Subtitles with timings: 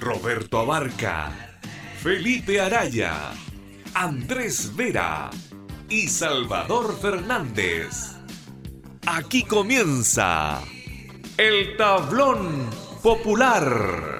[0.00, 1.32] Roberto Abarca,
[2.00, 3.32] Felipe Araya,
[3.94, 5.30] Andrés Vera
[5.88, 8.16] y Salvador Fernández.
[9.06, 10.62] Aquí comienza
[11.36, 12.70] el tablón
[13.02, 14.18] popular.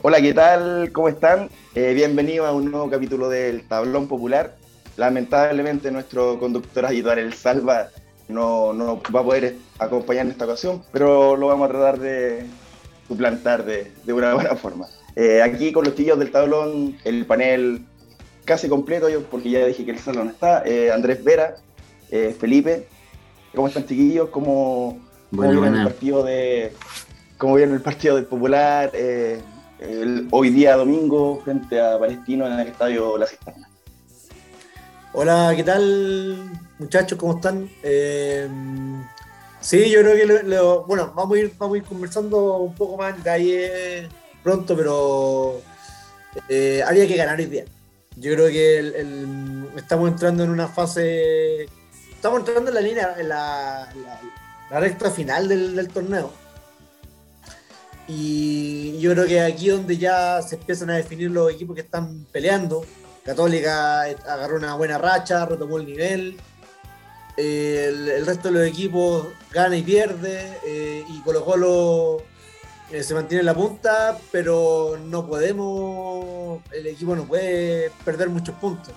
[0.00, 0.92] Hola, ¿qué tal?
[0.92, 1.50] ¿Cómo están?
[1.74, 4.54] Eh, bienvenidos a un nuevo capítulo del Tablón Popular.
[4.96, 7.88] Lamentablemente nuestro conductor habitual, el Salva,
[8.28, 12.46] no, no va a poder acompañar en esta ocasión, pero lo vamos a tratar de
[13.08, 14.86] suplantar de, de una buena forma.
[15.16, 17.84] Eh, aquí con los chillos del tablón, el panel
[18.44, 20.62] casi completo, yo porque ya dije que el salón está.
[20.64, 21.56] Eh, Andrés Vera,
[22.38, 22.86] Felipe,
[23.52, 24.28] ¿cómo están chiquillos?
[24.28, 25.00] ¿Cómo,
[25.34, 26.72] cómo el partido de
[27.36, 28.92] cómo viene el partido del Popular?
[30.30, 33.68] Hoy día domingo frente a Palestino en el estadio La Cisterna.
[35.12, 37.18] Hola, ¿qué tal muchachos?
[37.18, 37.70] ¿Cómo están?
[37.82, 38.48] Eh,
[39.60, 43.10] sí, yo creo que bueno, vamos a, ir, vamos a ir conversando un poco más
[43.10, 44.08] en detalle
[44.42, 45.60] pronto, pero
[46.48, 47.64] eh, había que ganar hoy día.
[48.16, 49.06] Yo creo que
[49.76, 51.68] estamos entrando en una fase,
[52.10, 53.88] estamos entrando en la línea, en la,
[54.70, 56.30] recta final del torneo
[58.08, 62.24] y yo creo que aquí donde ya se empiezan a definir los equipos que están
[62.32, 62.84] peleando.
[63.22, 66.36] Católica agarró una buena racha, retomó el nivel.
[67.36, 70.58] el, resto de los equipos gana y pierde.
[70.66, 72.22] Eh, y Colo Colo
[72.90, 78.54] eh, se mantiene en la punta, pero no podemos, el equipo no puede perder muchos
[78.54, 78.94] puntos.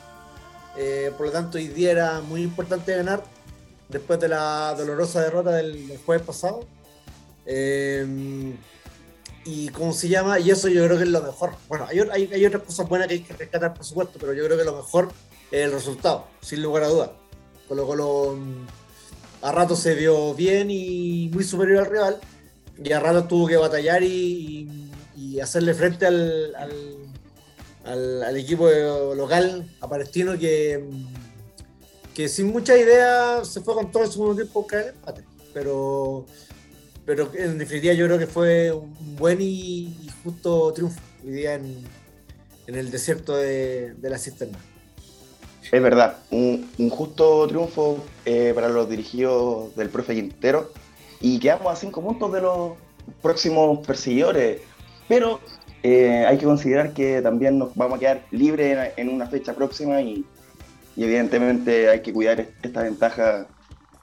[0.78, 3.22] Eh, por lo tanto, hoy día era muy importante ganar
[3.90, 6.66] después de la dolorosa derrota del jueves pasado
[9.44, 11.54] y cómo se llama, y eso yo creo que es lo mejor.
[11.68, 14.58] Bueno, hay, hay, otras cosas buenas que hay que rescatar, por supuesto, pero yo creo
[14.58, 15.12] que lo mejor
[15.50, 17.10] es el resultado, sin lugar a dudas.
[17.68, 18.38] Colo Colo
[19.42, 22.20] a rato se vio bien y muy superior al rival,
[22.84, 24.88] y a rato tuvo que batallar y,
[25.42, 26.56] hacerle frente al,
[27.86, 28.70] al, equipo
[29.16, 30.84] local, a Palestino, que,
[32.14, 35.24] que sin mucha idea se fue con todo el segundo tiempo a el empate.
[35.54, 36.26] Pero
[37.06, 41.84] pero en definitiva yo creo que fue un buen y, justo triunfo hoy día en,
[42.68, 44.58] el desierto de, la cisterna.
[45.72, 50.72] Es verdad, un, justo triunfo eh, para los dirigidos del profe Quintero
[51.20, 52.74] y quedamos a cinco puntos de los
[53.22, 54.62] próximos perseguidores,
[55.08, 55.40] pero
[55.84, 60.02] eh, hay que considerar que también nos vamos a quedar libres en, una fecha próxima
[60.02, 60.26] y,
[60.96, 63.48] y, evidentemente hay que cuidar esta ventaja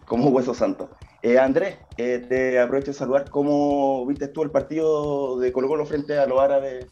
[0.05, 0.91] como hueso santo.
[1.21, 3.29] Eh, Andrés, eh, te aprovecho de saludar.
[3.29, 6.87] ¿Cómo viste tú el partido de Colo Colo frente a los árabes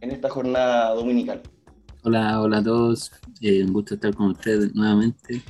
[0.00, 1.42] en esta jornada dominical?
[2.04, 3.10] Hola, hola a todos.
[3.40, 5.42] Eh, un gusto estar con ustedes nuevamente.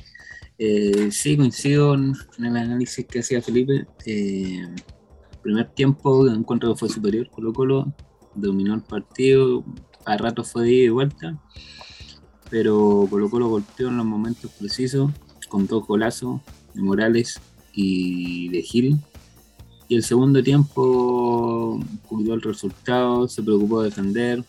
[1.11, 3.85] sí, coincido en, el análisis que hacía Felipe.
[4.05, 4.75] el
[5.43, 7.93] primer tiempo encuentro que fue superior Colo Colo,
[8.33, 9.63] dominó el partido,
[10.05, 11.39] a rato fue de ida y vuelta,
[12.49, 15.11] pero Colo Colo golpeó en los momentos precisos,
[15.47, 16.41] con dos golazos
[16.73, 17.39] de Morales
[17.73, 18.97] y de Gil.
[19.87, 24.43] Y el segundo tiempo cuidó el resultado, se preocupó de defender.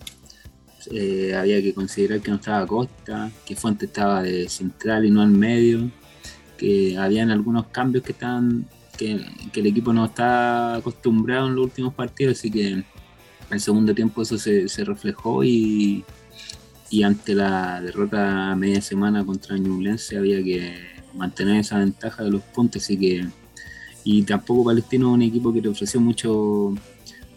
[0.92, 5.22] Eh, había que considerar que no estaba Costa, que Fuente estaba de central y no
[5.22, 5.90] al medio,
[6.58, 8.66] que habían algunos cambios que estaban
[9.00, 12.84] que, el equipo no está acostumbrado en los últimos partidos, así que en
[13.50, 16.04] el segundo tiempo eso se, reflejó y,
[16.90, 22.42] y, ante la derrota media semana contra Ñublense había que mantener esa ventaja de los
[22.42, 23.26] puntos, así que
[24.04, 26.74] y tampoco Palestino es un equipo que te ofreció mucho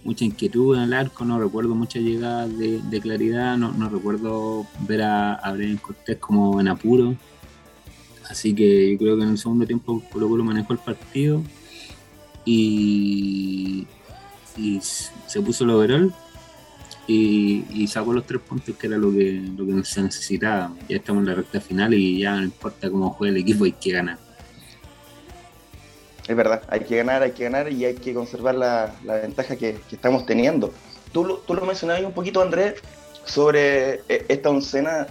[0.04, 5.02] mucha inquietud en el arco, no recuerdo muchas llegadas de, claridad, no, no, recuerdo ver
[5.02, 7.16] a, a Cortés como en apuro,
[8.30, 11.42] así que yo creo que en el segundo tiempo Colo Colo manejó el partido
[12.44, 13.88] y,
[14.58, 16.14] y se puso el overall
[17.08, 20.74] y, sacó los tres puntos que era lo que, lo que se necesitaba.
[20.88, 23.74] Ya estamos en la recta final y ya no importa cómo juegue el equipo, hay
[23.74, 24.18] que ganar.
[26.28, 29.78] es verdad, hay que ganar, hay que ganar y hay que conservar la, ventaja que,
[29.92, 30.74] estamos teniendo.
[31.12, 32.76] Tú lo, tú lo mencionabas un poquito, Andrés,
[33.26, 35.08] sobre eh, esta oncena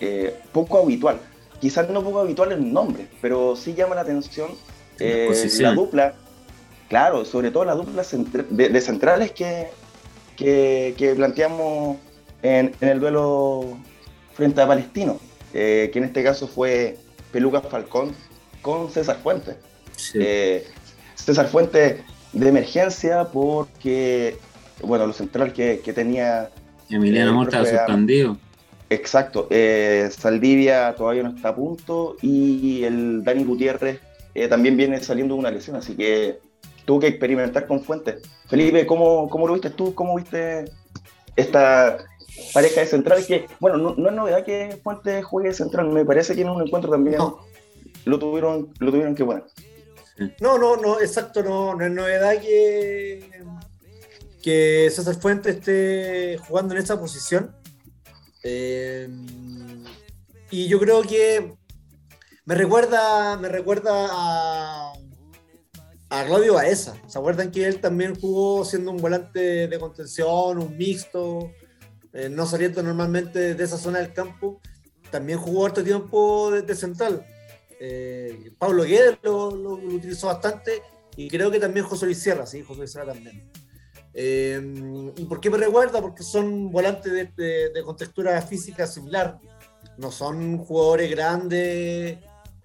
[0.00, 1.20] eh, poco habitual.
[1.60, 4.50] Quizás no poco habitual en nombre, pero sí llama la atención
[4.98, 5.30] eh,
[5.60, 6.14] la dupla,
[6.88, 8.02] claro, sobre todo la dupla
[8.50, 9.68] de, centrales que,
[10.36, 11.96] que, planteamos
[12.42, 13.78] en, el duelo
[14.34, 15.18] frente a Palestino,
[15.52, 16.98] que en este caso fue
[17.32, 18.12] Peluca Falcón
[18.62, 19.56] con César Fuentes.
[21.14, 21.96] César Fuentes
[22.32, 24.36] de emergencia porque,
[24.82, 26.50] bueno, lo central que, que tenía
[26.90, 28.36] Emiliano Mota suspendido.
[28.90, 29.48] Exacto.
[29.50, 34.00] Eh, Saldivia todavía no está a punto y el Dani Gutiérrez
[34.34, 36.38] eh, también viene saliendo de una lesión, así que
[36.86, 38.22] tuvo que experimentar con Fuentes.
[38.48, 39.94] Felipe, ¿cómo, cómo lo viste tú?
[39.94, 40.64] ¿Cómo viste
[41.36, 41.98] esta
[42.54, 43.26] pareja de centrales?
[43.26, 46.90] Que, bueno, no, es novedad que Fuentes juegue central, me parece que en un encuentro
[46.90, 47.18] también
[48.04, 49.44] lo, tuvieron, lo tuvieron que poner.
[50.40, 53.28] No, no, no, exacto, no, no es novedad que
[54.46, 57.52] que César Fuentes esté jugando en esa posición.
[58.44, 59.08] Eh,
[60.52, 61.52] y yo creo que
[62.44, 64.92] me recuerda, me recuerda a,
[66.08, 66.94] a Claudio Baeza.
[67.06, 71.50] ¿Se acuerdan que él también jugó siendo un volante de contención, un mixto,
[72.12, 74.60] eh, no saliendo normalmente de esa zona del campo?
[75.10, 77.24] También jugó harto tiempo de, central.
[77.80, 80.82] Eh, Pablo Guedes lo, utilizó bastante
[81.16, 83.50] y creo que también José Luis Sierra, sí, José Luis Sierra también.
[84.18, 86.00] Eh, ¿Y por qué me recuerda?
[86.00, 89.38] Porque son volantes de, contextura física similar.
[89.98, 92.18] No son jugadores grandes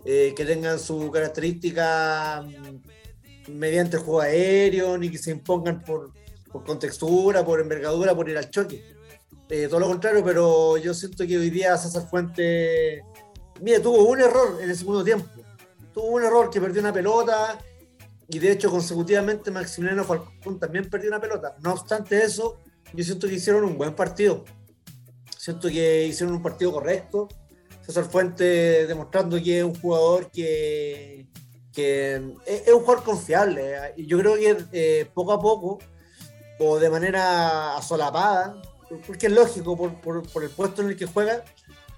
[0.05, 2.90] eh, que tengan su característica mm,
[3.53, 6.11] mediante juego aéreo, ni que se impongan por,
[6.65, 8.83] contextura, por envergadura, por ir al choque.
[9.49, 13.03] Eh, todo lo contrario, pero yo siento que hoy día César Fuente,
[13.61, 15.27] mire, tuvo un error en el segundo tiempo.
[15.93, 17.59] Tuvo un error que perdió una pelota
[18.29, 21.55] y de hecho consecutivamente Maximiliano Falcón también perdió una pelota.
[21.61, 22.59] No obstante eso,
[22.93, 24.45] yo siento que hicieron un buen partido.
[25.37, 27.27] Siento que hicieron un partido correcto.
[27.85, 31.27] César Fuente demostrando que es un jugador que,
[31.73, 32.15] que
[32.45, 33.93] es, un jugador confiable.
[33.97, 35.79] Y yo creo que eh, poco a poco,
[36.59, 38.61] o de manera asolapada,
[39.07, 41.43] porque es lógico por, por, el puesto en el que juega,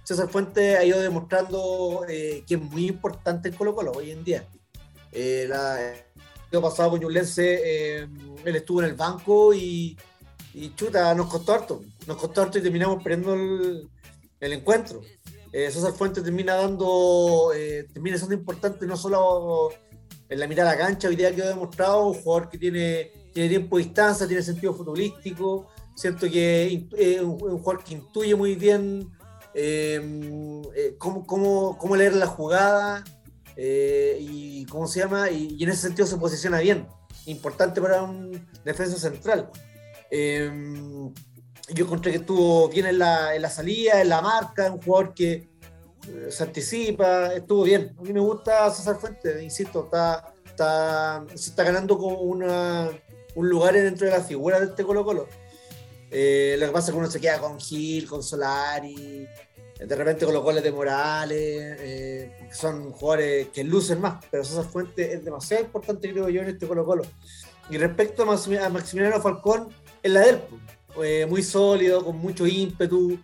[0.03, 4.23] César Fuente ha ido demostrando eh, que es muy importante en Colo Colo hoy en
[4.23, 4.45] día.
[5.11, 8.07] Eh, la, pasado con Ñublense, eh,
[8.45, 9.97] él estuvo en el banco y,
[10.75, 11.81] chuta, nos costó harto.
[12.05, 15.01] Nos costó harto y terminamos perdiendo el, encuentro.
[15.53, 19.69] Eh, César Fuentes termina dando, eh, termina siendo importante no solo
[20.27, 23.49] en la mirada a la cancha, hoy día quedó demostrado, un jugador que tiene, tiene
[23.49, 29.11] tiempo de distancia, tiene sentido futbolístico, siento que es un, jugador que intuye muy bien
[30.97, 33.03] cómo, cómo, cómo leer la jugada,
[33.55, 35.29] eh, y ¿cómo se llama?
[35.29, 36.87] Y, en ese sentido se posiciona bien,
[37.25, 39.49] importante para un defensa central.
[41.69, 45.13] Yo encontré que estuvo bien en la, en la, salida, en la marca, un jugador
[45.13, 45.47] que
[46.07, 47.95] eh, se anticipa, estuvo bien.
[47.97, 52.89] A mí me gusta César Fuentes, insisto, está, está, se está ganando como una,
[53.35, 55.27] un lugar dentro de la figura de este Colo Colo.
[56.11, 59.27] Eh, lo que pasa es que uno se queda con Gil, con Solari,
[59.79, 64.65] de repente con los goles de Morales, eh, son jugadores que lucen más, pero César
[64.65, 67.03] Fuentes es demasiado importante, creo yo, en este Colo Colo.
[67.69, 69.69] Y respecto a Maximiliano Falcón,
[70.01, 70.41] es la del
[71.01, 73.19] eh, muy sólido, con mucho ímpetu,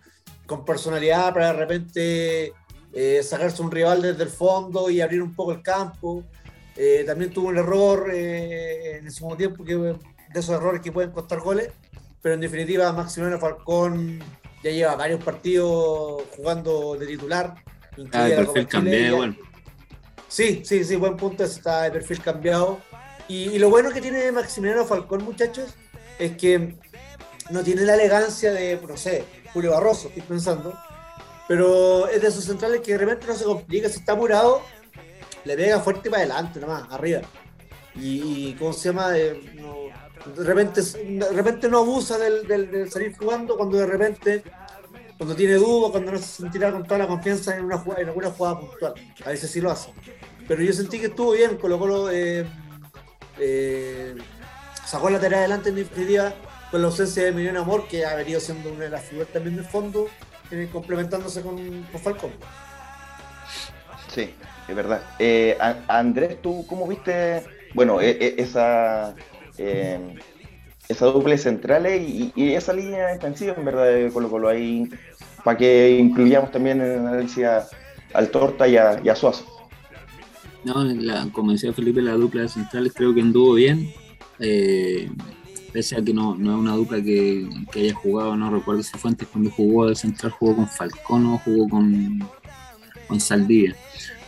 [0.46, 2.52] con personalidad para de repente
[2.92, 6.24] eh, sacarse un rival desde el fondo y abrir un poco el campo.
[7.06, 9.96] también tuvo un error en el segundo tiempo, que, de
[10.34, 11.70] esos errores que pueden costar goles,
[12.22, 14.20] pero en definitiva Maximiliano Falcón
[14.62, 17.54] ya lleva varios partidos jugando de titular.
[18.12, 19.36] Ah, de perfil cambiado, bueno.
[20.28, 22.80] Sí, sí, sí, buen punto, está de perfil cambiado.
[23.26, 25.74] Y, lo bueno que tiene Maximiliano Falcón, muchachos,
[26.18, 26.76] es que
[27.50, 30.78] no tiene la elegancia de, no sé, Julio Barroso, estoy pensando,
[31.48, 34.62] pero es de esos centrales que de repente no se complica, si está apurado,
[35.44, 37.22] le pega fuerte para adelante, nomás, arriba.
[37.96, 39.16] Y, ¿cómo se llama?
[39.18, 39.40] Eh,
[40.36, 44.44] de repente, de repente no abusa del, salir jugando, cuando de repente,
[45.16, 48.30] cuando tiene dudas, cuando no se sentirá con toda la confianza en, una en alguna
[48.30, 48.94] jugada puntual.
[49.24, 49.90] A veces sí lo hace.
[50.46, 52.46] Pero yo sentí que estuvo bien, colocó eh,
[53.38, 54.14] eh,
[54.86, 56.32] sacó la tarea adelante en definitiva
[56.70, 59.56] con la ausencia de Emiliano Amor, que ha venido siendo una de las figuras también
[59.56, 60.08] del fondo,
[60.50, 62.30] eh, complementándose con, Falcón.
[64.14, 64.34] Sí,
[64.68, 65.02] es verdad.
[65.88, 67.42] Andrés, ¿tú cómo viste,
[67.74, 69.14] bueno, e, e, esa
[69.58, 70.14] eh,
[70.88, 74.88] esa doble centrales y, esa línea extensiva en verdad de Colo Colo ahí
[75.44, 77.44] para que incluyamos también en el análisis
[78.12, 79.44] al Torta y a, Suazo.
[80.64, 80.74] No,
[81.30, 83.92] como decía Felipe, la dupla de centrales creo que anduvo bien.
[84.40, 85.08] Eh,
[85.72, 89.10] pese a que no, no es una dupla que, haya jugado, no recuerdo si fue
[89.10, 92.28] antes cuando jugó de central, jugó con Falcón o jugó con,
[93.08, 93.18] con.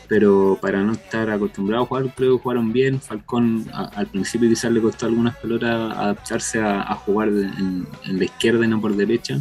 [0.08, 3.00] Pero para no estar acostumbrado a jugar, creo que jugaron bien.
[3.00, 8.68] Falcón al principio quizás le costó algunas pelotas adaptarse a, jugar en, la izquierda y
[8.68, 9.40] no por derecha.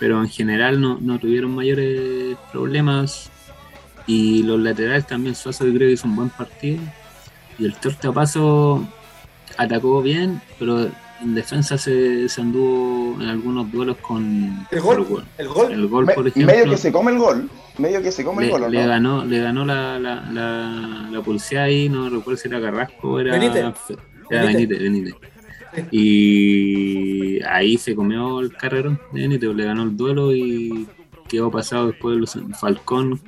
[0.00, 3.30] Pero en general no, no tuvieron mayores problemas.
[4.06, 6.82] Y los laterales también, Suazo creo que hizo un buen partido.
[7.58, 8.84] Y el Tortapaso
[9.56, 10.90] atacó bien, pero
[11.24, 15.24] en defensa se, se, anduvo en algunos duelos con el gol.
[15.38, 16.54] El gol, el gol por ejemplo.
[16.54, 17.50] Medio que se come el gol.
[17.78, 18.70] Medio que se come le, el gol.
[18.70, 23.12] Le, ganó, le ganó la, la, la, la policía ahí, no recuerdo si era Carrasco
[23.12, 23.64] o era Benítez.
[24.30, 25.14] Era Benítez, Benítez.
[25.90, 30.86] Y ahí se comió el carrero de Benítez, le ganó el duelo y
[31.28, 33.20] quedó pasado después los Falcón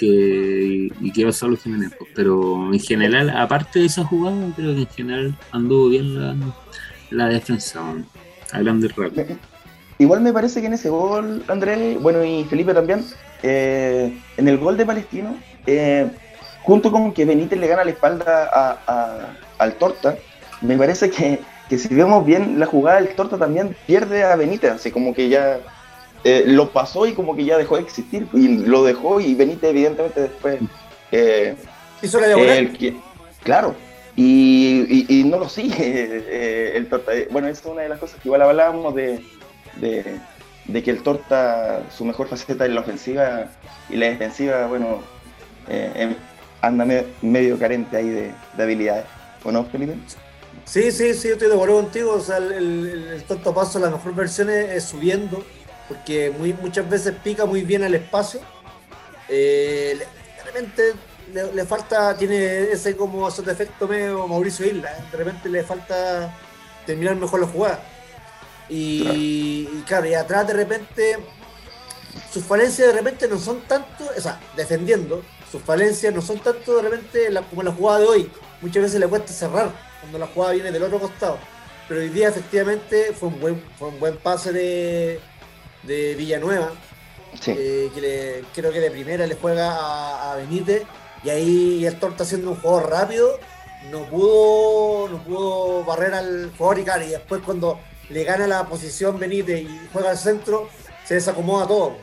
[0.00, 1.92] que, y quedó solo Jiménez.
[2.14, 6.36] Pero en general, aparte de esa jugada, creo que en general anduvo bien la,
[7.10, 7.80] la defensa
[8.52, 9.26] a grandes rasgos.
[9.98, 13.04] Igual me parece que en ese gol, Andrés, bueno, y Felipe también,
[13.42, 16.08] eh, en el gol de Palestino, eh,
[16.62, 20.16] junto con que Benítez le gana la espalda a, al Torta,
[20.62, 24.72] me parece que, que, si vemos bien la jugada, el Torta también pierde a Benítez,
[24.72, 25.60] así como que ya
[26.24, 29.70] eh, lo pasó y como que ya dejó de existir, y lo dejó y Benítez
[29.70, 30.58] evidentemente después...
[32.02, 33.00] ¿Hizo la el,
[33.42, 33.74] Claro,
[34.16, 37.12] y, no lo sigue eh, el Torta.
[37.30, 39.24] Bueno, esa es una de las cosas que igual hablábamos de,
[39.76, 43.46] de, que el Torta, su mejor faceta es la ofensiva
[43.88, 45.00] y la defensiva, bueno,
[45.68, 46.14] eh, em,
[46.60, 46.86] anda
[47.22, 49.06] medio carente ahí de, habilidades.
[49.42, 49.94] ¿O no, Felipe?
[50.64, 52.12] Sí, sí, sí, estoy de acuerdo contigo.
[52.12, 55.42] O sea, el, el, Torta Paso, la mejor versión es, subiendo,
[55.90, 58.40] porque muy, muchas veces pica muy bien el espacio.
[59.28, 59.98] Eh,
[60.44, 60.94] realmente
[61.34, 66.32] le, falta, tiene ese como ese defecto medio Mauricio Isla, de repente le falta
[66.86, 67.82] terminar mejor la jugada.
[68.68, 70.06] Y claro.
[70.06, 71.18] y atrás de repente
[72.32, 76.76] sus falencias de repente no son tanto, o sea, defendiendo, sus falencias no son tanto
[76.76, 78.30] de repente como la jugada de hoy.
[78.60, 81.38] Muchas veces le cuesta cerrar cuando la jugada viene del otro costado.
[81.88, 85.20] Pero hoy día efectivamente fue un buen, fue un buen pase de,
[85.82, 86.72] de Villanueva.
[87.46, 90.82] Eh, que creo que de primera le juega a, a Benítez
[91.22, 93.38] y ahí el Torta haciendo un juego rápido,
[93.90, 97.06] no pudo, no pudo barrer al jugador Icari.
[97.06, 100.68] Y después cuando le gana la posición Benítez y juega al centro,
[101.04, 101.96] se desacomoda todo.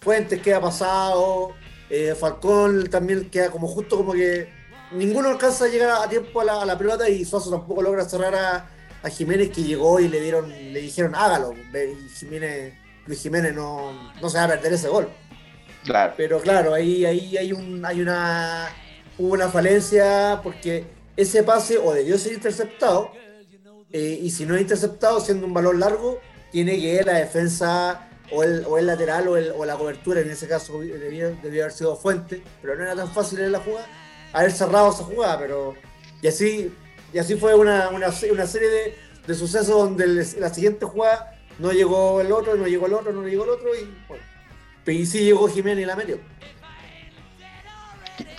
[0.00, 1.54] Fuentes queda pasado,
[1.90, 4.48] eh, Falcón también queda como justo como que
[4.92, 8.70] ninguno alcanza a llegar a tiempo a la, pelota y Suazo tampoco logra cerrar a,
[9.10, 11.54] Jiménez que llegó y le dieron, le dijeron hágalo.
[11.54, 12.74] Y Jiménez,
[13.06, 15.08] Luis Jiménez no, no se va a perder ese gol.
[16.16, 18.68] Pero claro, ahí, ahí hay, un, hay una,
[19.18, 20.84] una falencia porque
[21.16, 23.12] ese pase o debió ser interceptado
[23.92, 26.20] eh, y si no es interceptado siendo un balón largo,
[26.50, 30.30] tiene que la defensa o el, o el lateral o, el, o, la cobertura, en
[30.30, 33.86] ese caso debió, haber sido Fuente, pero no era tan fácil en la jugada,
[34.32, 35.74] haber cerrado esa jugada, pero
[36.20, 36.74] y así,
[37.12, 38.96] y así fue una, una, una serie de,
[39.26, 40.06] de, sucesos donde
[40.38, 43.74] la siguiente jugada no llegó el otro, no llegó el otro, no llegó el otro
[43.74, 44.36] y bueno
[44.92, 46.18] y sí llegó Jiménez y la metió.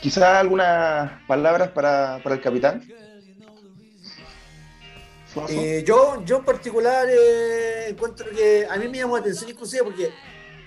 [0.02, 2.84] Quizás algunas palabras para, el capitán.
[5.50, 9.84] Eh, yo, yo en particular eh, encuentro que a mí me llamó la atención inclusive
[9.84, 10.12] porque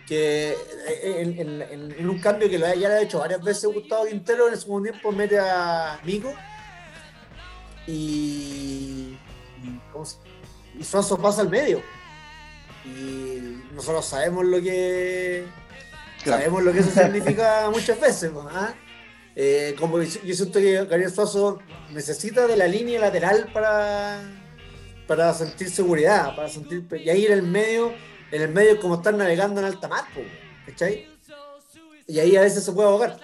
[0.06, 1.66] que eh,
[1.98, 4.90] en, un cambio que ya le ha hecho varias veces Gustavo Quintero en el segundo
[4.90, 6.32] tiempo mete a Mico
[7.86, 9.16] y,
[9.64, 9.80] y,
[10.78, 11.82] y Suazo pasa al medio
[12.84, 15.44] y nosotros sabemos lo que
[16.24, 18.30] Sabemos lo que eso significa muchas veces.
[18.50, 18.74] ¿ah?
[19.34, 21.60] Eh, como yo siento que Gabriel Suazo
[21.92, 24.20] necesita de la línea lateral para,
[25.06, 27.92] para sentir seguridad, para sentir y ahí en el medio,
[28.32, 30.04] en el medio es como estar navegando en alta mar,
[30.66, 31.08] ¿cachai?
[32.06, 33.18] Y ahí a veces se puede ahogar.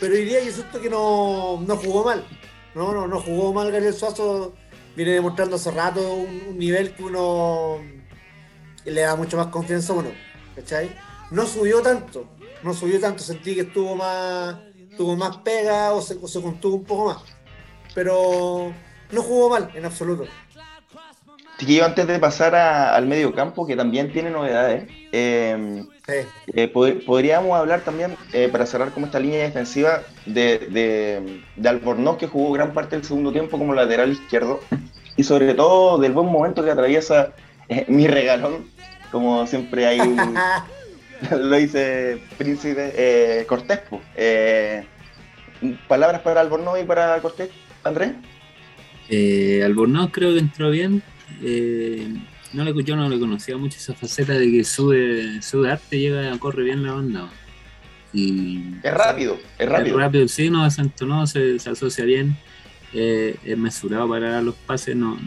[0.00, 2.26] Pero hoy día yo siento que no, no jugó mal.
[2.74, 4.54] No, no, no jugó mal Gabriel Suazo.
[4.96, 7.78] Viene demostrando hace rato un, nivel que uno
[8.90, 10.10] le da mucho más confianza a uno.
[10.56, 10.90] ¿Cachai?
[11.30, 12.26] no subió tanto,
[12.62, 14.56] no subió tanto, sentí que estuvo más,
[14.96, 17.18] tuvo más pega o se, contuvo un poco más.
[17.94, 18.72] Pero
[19.10, 20.24] no jugó mal en absoluto.
[21.60, 25.86] yo antes de pasar al medio campo, que también tiene novedades, em,
[26.54, 26.68] eh,
[27.06, 32.28] podríamos hablar también, eh, para cerrar como esta línea defensiva, de, de, de, Albornoz, que
[32.28, 34.60] jugó gran parte del segundo tiempo como lateral izquierdo,
[35.16, 37.32] y sobre todo del buen momento que atraviesa
[37.68, 38.66] eh, mi regalón,
[39.10, 39.98] como siempre hay
[41.30, 43.80] lo dice Príncipe eh, Cortés.
[44.16, 44.84] Eh,
[45.88, 47.50] ¿Palabras para Albornoz y para Cortés,
[47.84, 48.12] Andrés?
[49.08, 51.02] Eh, Albornoz creo que entró bien.
[51.42, 52.14] Eh,
[52.52, 56.38] no le, yo no le conocía mucho esa faceta de que sube, sube arte, llega,
[56.38, 57.28] corre bien la banda.
[58.12, 59.96] Y, es rápido, es rápido.
[59.96, 62.36] Es rápido, sí, no, se entonó, se, asocia bien.
[62.94, 65.18] Eh, es mesurado para los pases, no,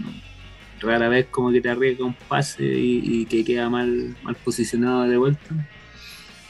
[0.82, 5.18] rara vez como que te arriesga un pase y, que queda mal, mal posicionado de
[5.18, 5.70] vuelta.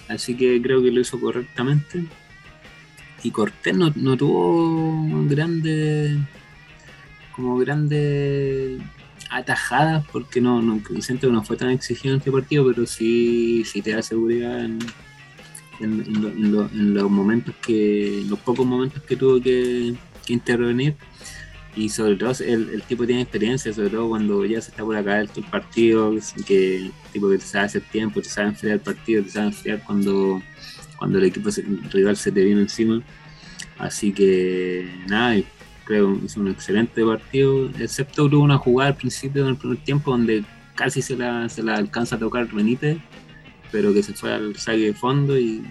[0.07, 2.05] Así que creo que lo hizo correctamente.
[3.23, 6.17] Y Cortés no, no tuvo grandes
[7.35, 8.81] como grandes
[9.29, 13.63] atajadas porque no, no siento que no fue tan exigido en este partido, pero sí,
[13.65, 14.79] sí te da seguridad en,
[15.79, 19.95] en, los momentos que, los pocos momentos que tuvo que,
[20.27, 20.95] intervenir.
[21.75, 25.21] Y sobre todo el, tipo tiene experiencia, sobre todo cuando ya se está por acá
[25.21, 26.13] el partido,
[26.45, 29.83] que tipo que te sabe hacer tiempo, te sabe enfriar el partido, te sabe enfriar
[29.85, 30.41] cuando,
[30.97, 31.49] cuando el equipo
[31.91, 33.01] rival se te viene encima.
[33.77, 35.41] Así que nada,
[35.85, 40.43] creo hizo un excelente partido, excepto tuvo una jugada al principio del primer tiempo donde
[40.75, 42.97] casi se la, se la alcanza a tocar Benítez,
[43.71, 45.63] pero que se fue al saque de fondo, y,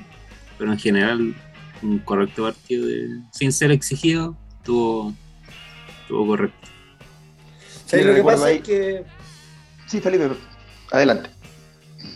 [0.59, 1.35] pero en general
[1.83, 2.89] un correcto partido,
[3.33, 5.15] sin ser exigido, tuvo,
[6.11, 6.69] tuvo correcto.
[7.87, 9.05] Sí, lo que pasa es que...
[9.87, 10.31] Sí, Felipe,
[10.91, 11.31] adelante.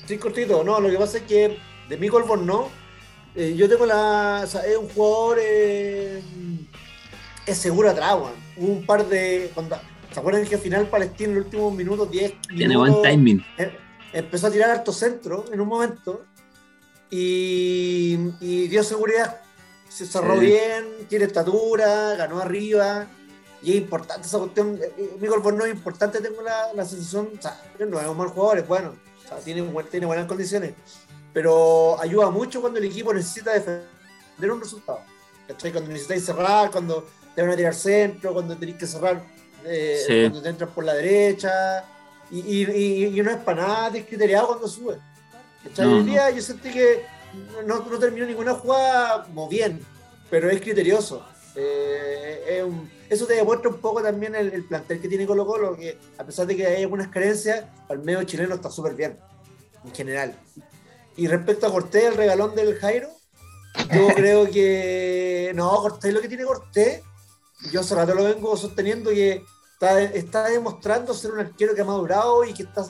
[0.06, 1.58] Sí, cortito, no, lo que pasa es que
[1.88, 2.68] de mi no,
[3.34, 4.42] eh, yo tengo la...
[4.44, 5.38] O sea, es un jugador...
[5.40, 6.22] Eh,
[7.46, 8.16] es seguro atrás,
[8.56, 9.50] Hubo un par de.
[9.52, 9.76] Cuando,
[10.12, 13.44] ¿Se acuerdan que al final Palestina en los últimos minutos, 10 Tiene buen timing.
[13.58, 13.76] Eh,
[14.12, 16.24] empezó a tirar alto centro en un momento
[17.10, 18.16] y,
[18.68, 19.40] dio seguridad.
[19.88, 23.08] Se cerró bien, tiene estatura, ganó arriba.
[23.64, 24.78] Y es importante esa cuestión.
[24.80, 27.30] Eh, eh, Miguel no es importante, tengo la, la sensación.
[27.38, 28.94] O sea, no es un mal jugador, es bueno.
[29.24, 30.74] O sea, tiene, tiene buenas condiciones.
[31.32, 35.00] Pero ayuda mucho cuando el equipo necesita defender un resultado.
[35.46, 39.24] Cuando necesitáis cerrar, cuando te van a tirar centro, cuando tenés que cerrar,
[39.64, 41.84] eh, cuando te entras por la derecha.
[42.30, 44.98] Y, y, no es para nada descriteriado cuando sube.
[45.78, 47.06] Hoy día yo sentí que
[47.66, 49.80] no, no, terminó ninguna jugada muy bien,
[50.30, 51.26] pero es criterioso.
[51.56, 52.66] Eh,
[53.08, 56.46] eso te demuestra un poco también el, plantel que tiene Colo Colo, que a pesar
[56.46, 59.18] de que hay algunas carencias, al medio chileno está súper bien,
[59.84, 60.36] en general.
[61.16, 63.08] Y respecto a Cortés, el regalón del Jairo,
[63.92, 67.02] yo creo que no, Cortés lo que tiene Cortés
[67.70, 69.44] yo hace rato lo vengo sosteniendo que
[70.14, 72.84] está, demostrando ser un arquero que ha madurado y que, está,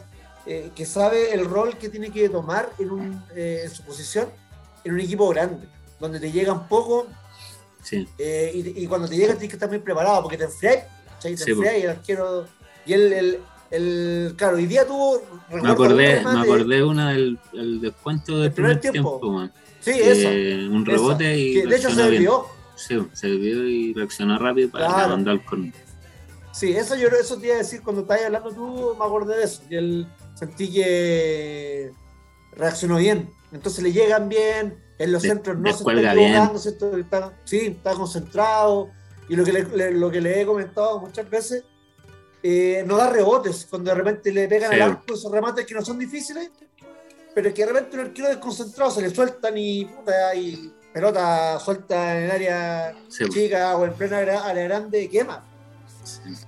[0.46, 4.28] eh, que sabe el rol que tiene que tomar en, un, eh, en su posición
[4.84, 5.66] en un equipo grande,
[5.98, 7.06] donde te llegan poco
[7.92, 10.84] eh, y, cuando te llegan tienes que estar muy preparado porque te enfriáis,
[11.20, 12.46] te enfriáis y el arquero.
[12.86, 15.22] Y el, el, claro, hoy día tuvo.
[15.50, 17.38] Me acordé, me acordé una del
[17.80, 19.48] descuento del primer, tiempo.
[19.80, 20.28] sí, eso.
[20.72, 21.62] Un rebote y.
[21.62, 22.46] de hecho se desvió.
[22.76, 25.72] Sí, se vio y reaccionó rápido para mandar con.
[26.52, 29.44] Sí, eso yo eso te iba a decir cuando estabas hablando tú, me acordé de
[29.44, 29.62] eso.
[29.68, 31.90] Y él sentí que
[32.56, 33.28] reaccionó bien.
[33.54, 38.90] Entonces le llegan bien, en los centros no se está equivocando, está, sí, está concentrado.
[39.28, 41.64] Y lo que le, lo que le he comentado muchas veces,
[42.42, 43.66] eh, no da rebotes.
[43.70, 46.50] Cuando de repente le pegan al arco esos remates que no son difíciles,
[47.32, 52.18] pero que de repente el arquero desconcentrado se le sueltan y, puta, y pelota suelta
[52.18, 55.48] en el área chica o en plena área grande, quema.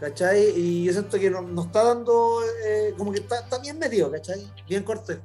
[0.00, 0.52] ¿Cachai?
[0.56, 4.52] Y yo siento que nos, está dando, eh, como que está, bien metido, ¿cachai?
[4.68, 5.20] Bien corte.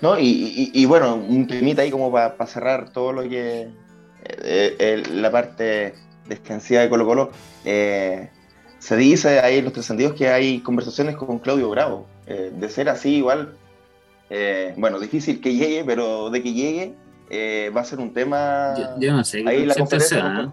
[0.00, 3.68] No, y, bueno, un temita ahí como para cerrar todo lo que.
[4.24, 5.94] Eh, la parte
[6.28, 7.30] extensiva de Colo Colo.
[7.64, 8.30] Eh,
[8.78, 12.06] se dice ahí en los trascendidos que hay conversaciones con Claudio Bravo.
[12.26, 13.56] de ser así, igual.
[14.76, 16.94] bueno, difícil que llegue, pero de que llegue,
[17.34, 18.74] eh, va a ser un tema.
[18.98, 19.42] Yo, no sé.
[19.46, 20.50] Ahí la conferencia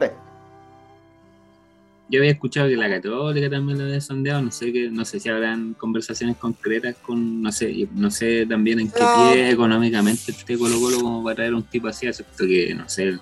[2.09, 5.19] Yo había escuchado que la Católica también lo había sondeado, no sé que, no sé
[5.19, 10.57] si habrán conversaciones concretas con, no sé, no sé también en qué pie económicamente esté
[10.57, 13.19] Colo Colo como para traer un tipo así, excepto que, no sé,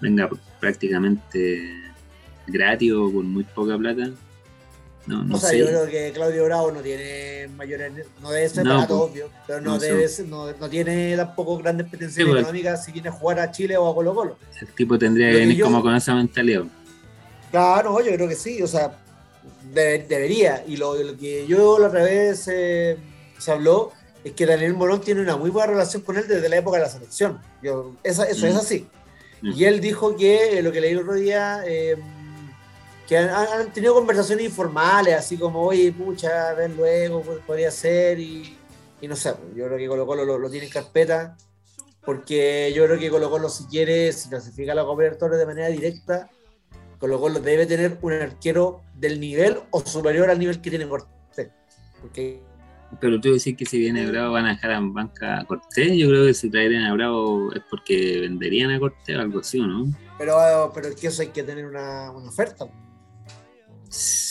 [0.00, 0.30] venga
[0.60, 1.82] prácticamente
[2.46, 4.10] gratis o con muy poca plata.
[5.06, 8.64] No, no o sea, yo creo que Claudio Bravo no tiene mayores, no debe ser
[8.64, 12.42] no, obvio, pero no, debe no, no, tiene tampoco grandes pretensiones pues.
[12.42, 14.38] económicas si viene a jugar a Chile o a Colo Colo.
[14.60, 16.62] El tipo tendría que venir como con esa mentalidad.
[17.52, 18.98] Claro, yo creo que sí, o sea,
[19.72, 20.64] debería.
[20.66, 22.96] Y lo, que yo la otra vez eh,
[23.38, 23.92] se habló
[24.24, 26.84] es que Daniel Morón tiene una muy buena relación con él desde la época de
[26.84, 27.40] la selección.
[27.62, 28.56] Yo, eso es mm.
[28.56, 28.88] así.
[29.42, 29.52] Mm.
[29.52, 31.62] Y él dijo que eh, lo que leí el otro día...
[31.66, 31.96] Eh,
[33.06, 38.56] que han, tenido conversaciones informales, así como, oye, pucha, ven luego, pues, podría ser, y,
[39.02, 41.36] no sé, pues, yo creo que Colo Colo lo, tiene en carpeta,
[42.06, 45.68] porque yo creo que Colo Colo si quiere, si clasifica a la Copa de manera
[45.68, 46.30] directa,
[47.02, 51.50] Colo Colo debe tener un arquero del nivel o superior al nivel que tiene Cortés.
[52.00, 52.40] Porque
[53.00, 55.96] pero tú decís que si viene Bravo van a dejar en banca a Cortés.
[55.96, 59.58] Yo creo que si traerían a Bravo es porque venderían a Cortés o algo así,
[59.58, 59.86] ¿no?
[60.16, 62.66] Pero, pero es que eso hay que tener una, una oferta.
[63.88, 64.21] Sí,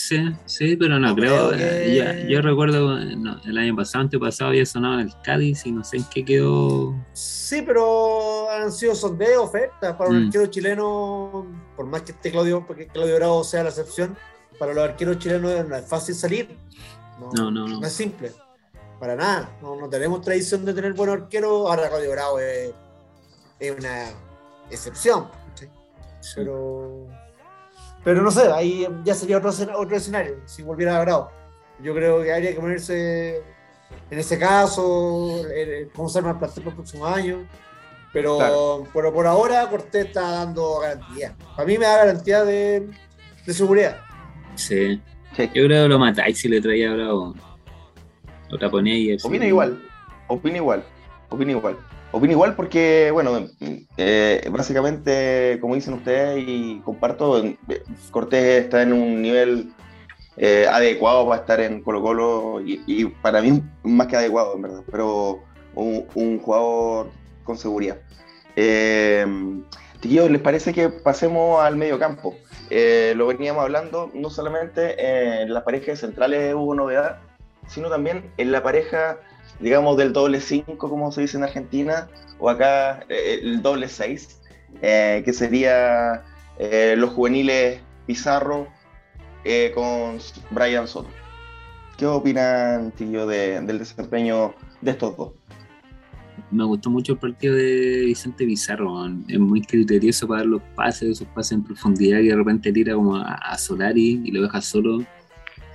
[0.45, 1.52] sí, pero no, creo.
[1.54, 5.97] Eh, yo, recuerdo el año pasado, pasado había sonado en el Cádiz y no sé
[5.97, 6.95] en qué quedó.
[7.13, 10.26] Sí, pero han sido sondeos, ofertas para un mm.
[10.28, 14.15] arquero chileno, por más que esté Claudio, porque Claudio Bravo sea la excepción,
[14.60, 16.56] para los arqueros chilenos no es fácil salir.
[17.19, 17.80] No, no, no.
[17.80, 18.32] No, es simple.
[19.00, 19.58] Para nada.
[19.62, 21.69] No, tenemos tradición de tener buenos arqueros.
[21.69, 22.71] Ahora Claudio Bravo es,
[23.78, 24.10] una
[24.69, 25.28] excepción.
[26.36, 27.08] Pero
[28.03, 31.31] pero no sé, ahí ya sería otro, otro escenario, si volviera a Bravo.
[31.81, 33.43] Yo creo que habría que ponerse
[34.09, 35.43] en ese caso,
[35.95, 37.47] cómo se arma el plantel para el próximo año.
[38.13, 41.33] Pero, pero por ahora Cortés está dando garantía.
[41.55, 42.89] A mí me da garantía de,
[43.45, 44.01] de seguridad.
[44.55, 45.01] Sí.
[45.37, 47.33] Yo creo que lo matáis si le traía a Bravo.
[48.49, 49.23] Lo taponéis.
[49.23, 49.81] Opina igual.
[50.27, 50.83] Opina igual.
[51.29, 51.77] Opina igual.
[52.13, 53.47] Opino igual porque, bueno,
[53.95, 57.58] eh, básicamente, como dicen ustedes, y comparto, eh,
[58.12, 59.71] Cortés está en un nivel
[60.36, 64.84] eh, adecuado para estar en Colo Colo y, para mí más que adecuado, en verdad,
[64.91, 65.39] pero
[65.74, 67.12] un, jugador
[67.45, 67.97] con seguridad.
[68.58, 69.26] Eh,
[70.04, 72.36] ¿les parece que pasemos al medio campo?
[72.69, 77.19] lo veníamos hablando, no solamente en las parejas centrales hubo novedad,
[77.67, 79.17] sino también en la pareja
[79.62, 82.08] digamos, del doble 5, como se dice en Argentina,
[82.39, 84.41] o acá eh, el doble 6,
[84.82, 86.24] eh, que sería
[86.58, 88.67] eh, los juveniles Pizarro
[89.74, 90.19] con
[90.52, 91.10] Brian Soto.
[91.97, 95.32] ¿Qué opinan, tío, del desempeño de estos dos?
[96.52, 101.10] Me gustó mucho el partido de Vicente Pizarro, es muy criterioso para dar los pases,
[101.10, 105.06] esos pases en profundidad y de repente tira como a Solari y lo deja solo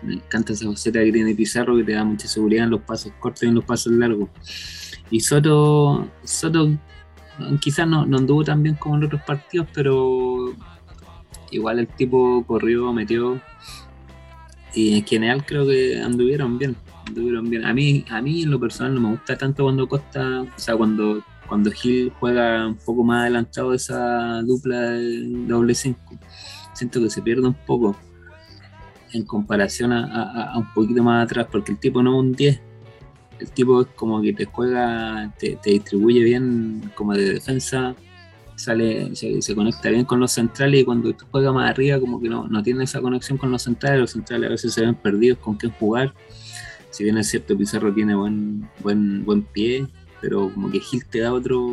[0.06, 3.12] me encanta esa faceta que tiene Pizarro que te da mucha seguridad en los pasos
[3.18, 4.28] cortos y en los pasos largos.
[5.10, 6.70] Y Soto, Soto
[7.60, 10.54] quizás no, anduvo tan bien como en otros partidos, pero
[11.50, 13.40] igual el tipo corrió, metió.
[14.74, 16.76] Y en general creo que anduvieron bien.
[17.06, 17.64] Anduvieron bien.
[17.64, 20.76] A mí, a mí en lo personal no me gusta tanto cuando Costa, o sea,
[20.76, 25.98] cuando, cuando Gil juega un poco más adelantado esa dupla de doble 5.
[26.74, 27.96] Siento que se pierde un poco
[29.12, 32.60] en comparación a, un poquito más atrás, porque el tipo no es un 10.
[33.38, 37.94] El tipo es como que te juega, te, distribuye bien como de defensa,
[38.56, 42.30] sale, se, conecta bien con los centrales y cuando tú juega más arriba como que
[42.30, 45.38] no, no tiene esa conexión con los centrales, los centrales a veces se ven perdidos
[45.38, 46.14] con quién jugar.
[46.90, 49.86] Si bien es cierto, Pizarro tiene buen, buen, buen pie,
[50.22, 51.70] pero como que Gil te da otro,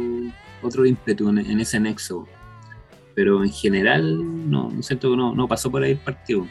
[0.61, 2.27] otro ímpetu en, ese nexo.
[3.15, 6.45] Pero en general, no, siento que no, no pasó por ahí el partido.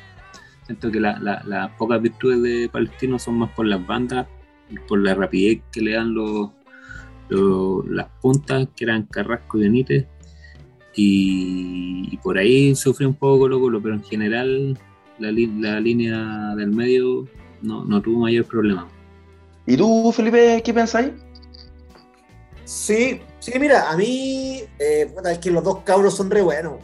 [0.64, 4.26] Siento que las pocas virtudes de Palestino son más por las bandas,
[4.88, 6.50] por la rapidez que le dan los,
[7.88, 10.06] las puntas, que eran Carrasco y Benítez.
[10.94, 14.78] Y, por ahí sufrió un poco Colo Colo, pero en general
[15.18, 17.26] la, la línea del medio
[17.62, 18.88] no, no, tuvo mayor problema.
[19.66, 21.12] ¿Y tú, Felipe, qué pensáis?
[22.64, 26.74] Sí, sí, mira, a mí eh, es que los dos cabros son re buenos.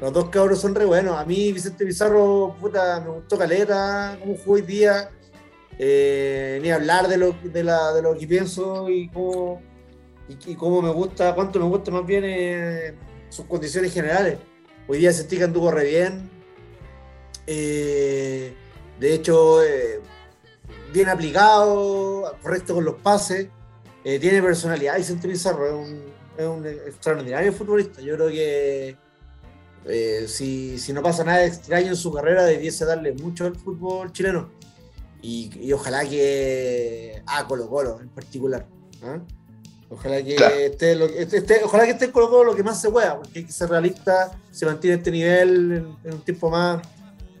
[0.00, 1.16] Los dos cabros son re buenos.
[1.16, 5.10] A mí, Vicente Pizarro, puta, me gustó caleta, cómo jugó hoy día.
[5.78, 9.60] Eh, ni hablar de lo, de, la, de lo que pienso y cómo,
[10.28, 12.94] y, cómo me gusta, cuánto me gusta más bien eh,
[13.30, 14.38] sus condiciones generales.
[14.86, 16.30] Hoy día sentí que anduvo re bien.
[17.46, 18.54] Eh,
[19.00, 19.60] de hecho,
[20.92, 23.48] bien aplicado, correcto con los pases.
[24.02, 26.04] tiene personalidad Vicente Pizarro, es un,
[26.36, 28.00] es un extraordinario futbolista.
[28.02, 29.05] Yo creo que
[29.84, 34.12] eh, si, si, no pasa nada extraño en su carrera, debiese darle mucho al fútbol
[34.12, 34.50] chileno.
[35.22, 38.66] Y, ojalá que a Colo Colo en particular.
[39.02, 39.20] ¿ah?
[39.88, 41.06] Ojalá que esté, lo,
[41.64, 44.36] ojalá que esté Colo Colo lo que más se pueda, porque hay que ser realista,
[44.50, 46.82] se mantiene este nivel en, un tiempo más,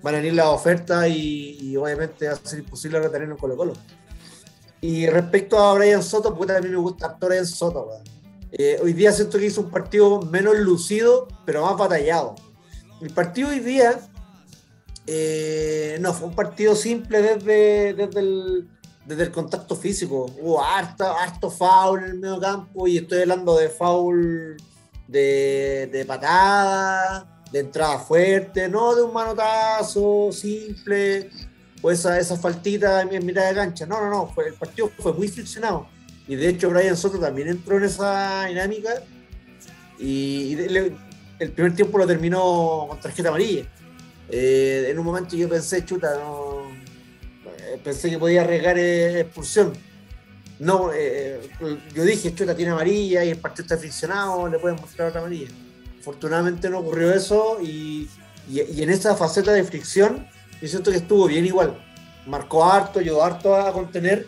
[0.02, 3.72] van a venir las ofertas y, obviamente va a ser imposible retenerlo en Colo Colo.
[4.80, 7.88] Y respecto a Brian Soto, a mí me gusta Brian Soto,
[8.58, 12.36] eh, hoy día siento que hizo un partido menos lucido, pero más batallado.
[13.02, 14.00] El partido hoy día
[15.06, 18.68] eh, no fue un partido simple desde, desde, el,
[19.04, 20.32] desde el contacto físico.
[20.40, 24.56] Hubo harto, harto foul en el medio campo y estoy hablando de foul
[25.06, 31.30] de, de patada, de entrada fuerte, no de un manotazo simple
[31.82, 33.84] o esa, esa faltita en mitad de cancha.
[33.84, 35.94] No, no, no, el partido fue muy friccionado
[36.28, 38.90] Y de hecho Brian Soto también entró en esa dinámica
[39.98, 40.54] y,
[41.38, 43.64] el primer tiempo lo terminó con tarjeta amarilla.
[44.28, 46.62] Eh, en un momento yo pensé, chuta, no,
[47.58, 49.72] eh, pensé que podía arriesgar eh, expulsión.
[50.58, 50.90] No,
[51.94, 55.48] yo dije, chuta tiene amarilla y el partido está friccionado, le pueden mostrar otra amarilla.
[56.00, 58.08] Afortunadamente no ocurrió eso y,
[58.48, 60.26] y, en esa faceta de fricción
[60.62, 61.78] yo siento que estuvo bien igual.
[62.26, 64.26] Marcó harto, ayudó harto a contener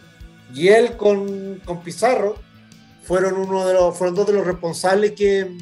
[0.55, 2.37] y él con, con Pizarro
[3.03, 5.57] fueron uno de los, fueron dos de los responsables que,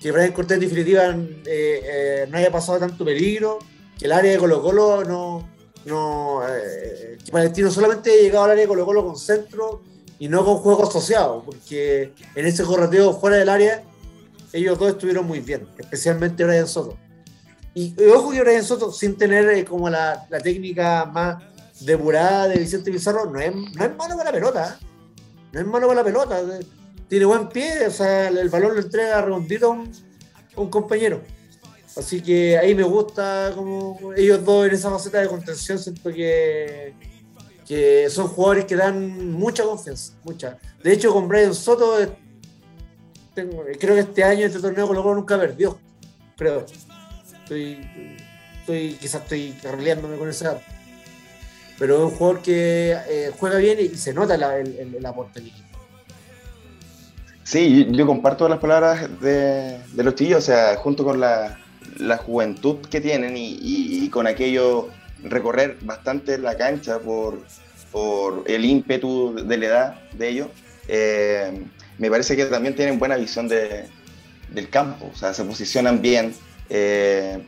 [0.00, 3.58] que Brian Cortés en definitiva eh, eh, no haya pasado tanto peligro,
[3.98, 5.48] que el área de Colo Colo no,
[5.86, 9.82] no eh, que Palestino solamente haya llegado al área de Colo Colo con centro
[10.18, 13.82] y no con juego asociado, porque en ese correteo fuera del área
[14.52, 16.96] ellos dos estuvieron muy bien, especialmente Brian Soto.
[17.74, 21.42] Y, ojo que Brian Soto, sin tener como la, la, técnica más
[21.80, 24.78] depurada de Vicente Pizarro, no es, no es malo para la pelota,
[25.52, 26.42] no es malo para la pelota
[27.08, 29.72] tiene buen pie, o sea, el balón lo entrega redondito
[30.54, 31.22] a un, compañero.
[31.96, 36.94] Así que ahí me gusta como ellos dos en esa faceta de contención, siento que,
[37.66, 40.58] que son jugadores que dan mucha confianza, mucha.
[40.82, 42.10] De hecho, con Brian Soto, eh,
[43.34, 45.80] creo que este año este torneo Colo nunca perdió,
[46.36, 46.66] creo.
[47.42, 47.80] Estoy,
[48.60, 50.60] estoy quizás estoy carrileándome con esa
[51.78, 55.42] pero es un jugador que eh, juega bien y, se nota el, el, aporte
[57.44, 61.58] Sí, yo, comparto las palabras de, los chillos, o sea, junto con la,
[62.18, 64.88] juventud que tienen y, con aquello
[65.22, 67.38] recorrer bastante la cancha por,
[68.46, 70.48] el ímpetu de la edad de ellos,
[70.88, 71.64] eh,
[71.96, 76.34] me parece que también tienen buena visión del campo, o sea, se posicionan bien,
[76.68, 77.42] eh,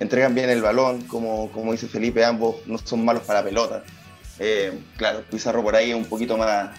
[0.00, 3.84] entregan bien el balón, como, como dice Felipe, ambos no son malos para la pelota.
[4.38, 6.70] Eh, claro, Pizarro por ahí es un poquito más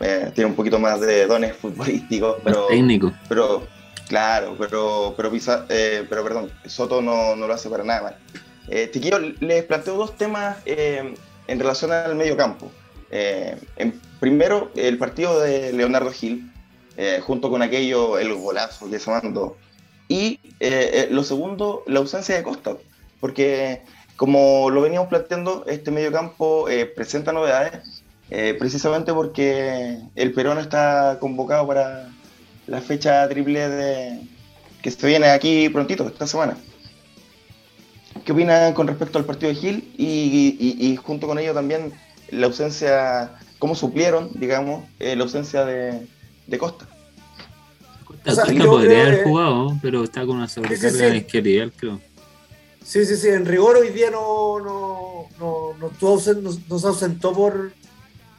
[0.00, 2.66] eh, tiene un poquito más de dones futbolísticos, pero...
[2.66, 3.12] Técnico.
[3.28, 3.66] Pero,
[4.08, 5.32] claro, pero, pero,
[5.68, 8.16] eh, pero perdón, Soto no, no, lo hace para nada mal.
[8.90, 11.14] Tiquillo, les planteo dos temas en
[11.46, 12.72] relación al medio campo.
[13.12, 16.50] En, primero, el partido de Leonardo Gil,
[17.22, 19.56] junto con aquello, el golazo que se mandó.
[20.08, 20.40] Y
[21.10, 22.76] lo segundo, la ausencia de Costa,
[23.20, 23.82] porque
[24.16, 31.18] como lo veníamos planteando, este medio campo presenta novedades eh, precisamente porque el Perón está
[31.20, 32.10] convocado para
[32.66, 34.20] la fecha triple
[34.82, 36.56] que se viene aquí prontito, esta semana.
[38.24, 41.92] ¿Qué opinan con respecto al partido de Gil y, junto con ello también
[42.30, 46.08] la ausencia, cómo suplieron, digamos, eh, la ausencia de,
[46.58, 46.88] Costa?
[48.26, 52.00] Costa, podría haber jugado, pero está con una sobrecarga sí, sí, creo.
[52.84, 57.72] Sí, sí, sí, en rigor hoy día no, no, no, no se ausentó por,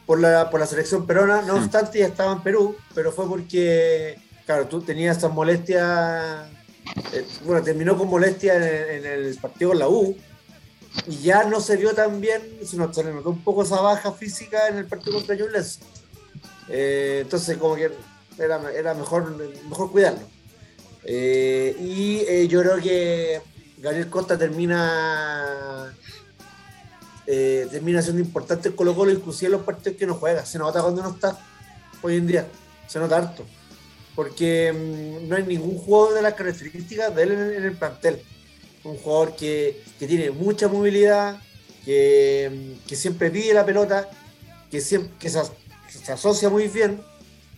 [0.06, 4.18] por la, por la selección peruana, no obstante ya estaba en Perú, pero fue porque,
[4.46, 6.48] claro, tú tenías esas molestias,
[7.12, 10.16] eh, bueno, terminó con molestias en, el partido con la U,
[11.06, 14.12] y ya no se vio tan bien, sino se le notó un poco esa baja
[14.12, 15.80] física en el partido contra Jules.
[16.70, 17.90] Eh, entonces, como que
[18.38, 19.36] era, era mejor,
[19.68, 20.20] mejor cuidarlo.
[21.04, 23.40] Eh, y yo creo que
[23.78, 25.94] Gabriel Costa termina
[27.30, 30.46] eh, siendo importante el Colo Colo, inclusive en los partidos que no juega.
[30.46, 31.38] Se nota cuando no está
[32.02, 32.46] hoy en día,
[32.86, 33.44] se nota harto.
[34.14, 38.22] Porque mm, no hay ningún jugador de las características de él en, el plantel.
[38.82, 41.38] Un jugador que, tiene mucha movilidad,
[41.84, 44.08] que, mm, siempre pide la pelota,
[44.70, 47.00] que, siempre, se, asocia muy bien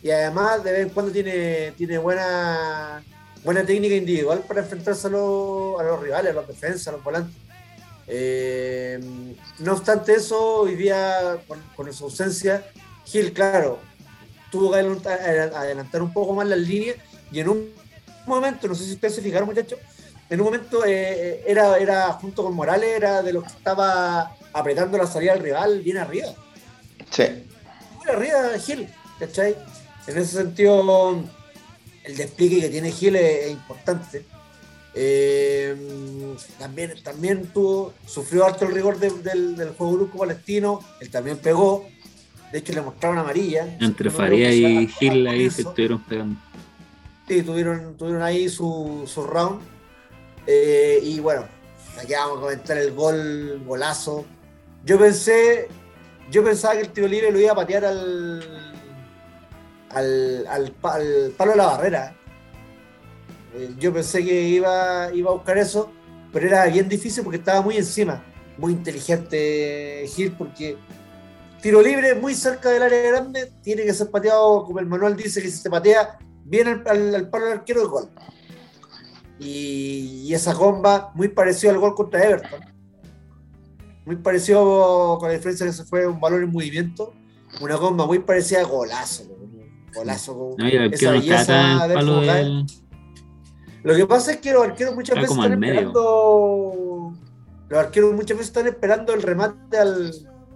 [0.02, 3.02] y además de vez en cuando tiene, tiene buena,
[3.44, 7.04] buena técnica individual para enfrentarse a los, a los rivales, a los defensas, a los
[7.04, 7.36] volantes.
[8.06, 8.98] Eh,
[9.60, 11.38] no obstante eso, hoy día,
[11.76, 12.66] con, su ausencia,
[13.04, 13.78] Gil, claro,
[14.50, 16.96] tuvo que adelantar, un poco más las líneas
[17.30, 17.72] y en un
[18.26, 19.78] momento, no sé si ustedes se fijaron, muchachos,
[20.28, 24.98] en un momento eh, era, era junto con Morales, era de los que estaba apretando
[24.98, 26.28] la salida al rival bien arriba.
[27.10, 27.24] Sí.
[27.96, 29.56] Muy arriba Gil, ¿cachai?
[30.10, 31.22] En ese sentido,
[32.02, 34.24] el despliegue que tiene Gil es importante.
[34.92, 35.76] Eh,
[36.58, 41.86] también, también tuvo, sufrió harto el rigor del, juego brusco palestino, él también pegó,
[42.50, 43.76] de hecho le mostraron amarilla.
[43.80, 46.40] Entre Faría y Gil ahí se estuvieron pegando.
[47.28, 49.60] Sí, tuvieron, tuvieron ahí su, round.
[50.44, 51.44] Eh, y bueno,
[52.02, 54.24] aquí vamos a comentar el gol, golazo.
[54.84, 55.68] Yo pensé,
[56.32, 57.84] yo pensaba que el tiro libre lo iba a patear
[59.90, 62.16] al, al, al palo de la barrera
[63.54, 65.90] eh, yo pensé que iba, iba a buscar eso,
[66.32, 68.24] pero era bien difícil porque estaba muy encima.
[68.58, 70.76] Muy inteligente Gil porque
[71.62, 75.42] tiro libre muy cerca del área grande, tiene que ser pateado, como el manual dice,
[75.42, 78.10] que si se patea bien al, al, palo del arquero, el gol.
[79.38, 82.60] Y, esa comba, muy parecido al gol contra Everton.
[84.04, 87.14] Muy parecido con la diferencia que se fue un balón en movimiento.
[87.60, 89.24] Una comba muy parecida a golazo.
[89.94, 90.54] Golazo.
[90.56, 92.66] No, esa belleza del
[93.82, 97.12] Lo que pasa es que los arqueros muchas veces están esperando.
[97.68, 100.12] Los arqueros muchas veces están esperando el remate al,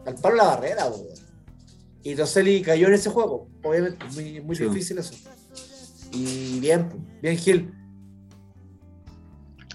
[0.07, 0.87] al palo de la barrera,
[2.03, 3.49] Y Roseli cayó en ese juego.
[3.63, 5.15] Obviamente, muy, muy difícil eso.
[6.13, 6.89] Y bien,
[7.23, 7.73] bien Gil.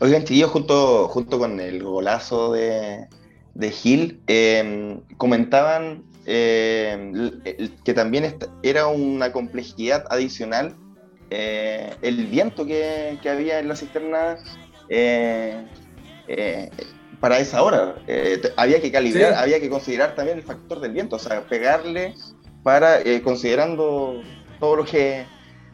[0.01, 3.07] Oigan, chiquillos, junto, junto con el golazo de,
[3.53, 7.41] de Gil, em, comentaban em,
[7.83, 10.75] que también era una complejidad adicional
[11.31, 14.37] eh, el viento que, que, había en la cisterna
[14.89, 15.65] eh,
[16.27, 16.69] eh,
[17.19, 17.95] para esa hora.
[18.57, 22.15] había que calibrar, había que considerar también el factor del viento, o sea, pegarle
[22.63, 24.21] para considerando
[24.59, 25.25] todo lo que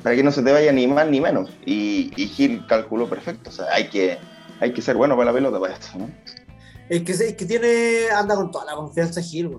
[0.03, 1.49] para que no se te vaya ni más ni menos.
[1.65, 3.49] Y, Gil calculó perfecto.
[3.49, 4.19] O sea, hay que,
[4.59, 6.09] hay que ser bueno para la pelota para esto, ¿no?
[6.89, 9.49] Es que, es que tiene, anda con toda la confianza Gil,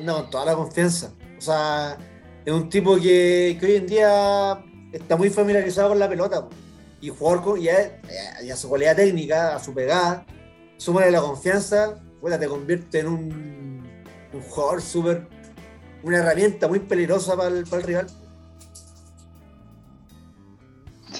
[0.00, 1.12] anda con toda la confianza.
[1.38, 1.96] O sea,
[2.44, 6.48] es un tipo que, que hoy en día está muy familiarizado con la pelota.
[7.00, 7.98] Y jugar con, ya,
[8.52, 10.26] a su cualidad técnica, a su pegada,
[10.76, 11.98] súmale la confianza,
[12.38, 13.82] te convierte en un,
[14.34, 15.26] un jugador súper,
[16.02, 18.06] una herramienta muy peligrosa para el, para el rival.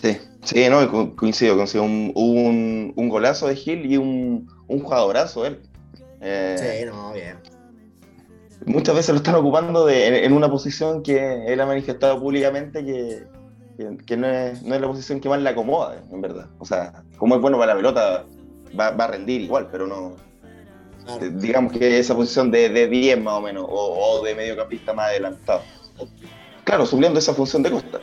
[0.02, 1.84] Sí, sí, no, coincido, coincido.
[1.84, 5.62] Un, un, un golazo de Gil y un, un jugadorazo él.
[6.20, 7.38] Eh, sí, no, bien.
[8.66, 13.24] Muchas veces lo están ocupando de, en, una posición que él ha manifestado públicamente que,
[14.06, 16.46] que, no, es, no, es, la posición que más le acomoda, en verdad.
[16.58, 18.24] O sea, como es bueno para la pelota,
[18.78, 20.16] va, va a rendir igual, pero no.
[21.38, 25.08] Digamos que esa posición de, de 10 más o menos, o, o de mediocampista más
[25.08, 25.62] adelantado.
[26.64, 28.00] Claro, supliendo esa función de costa.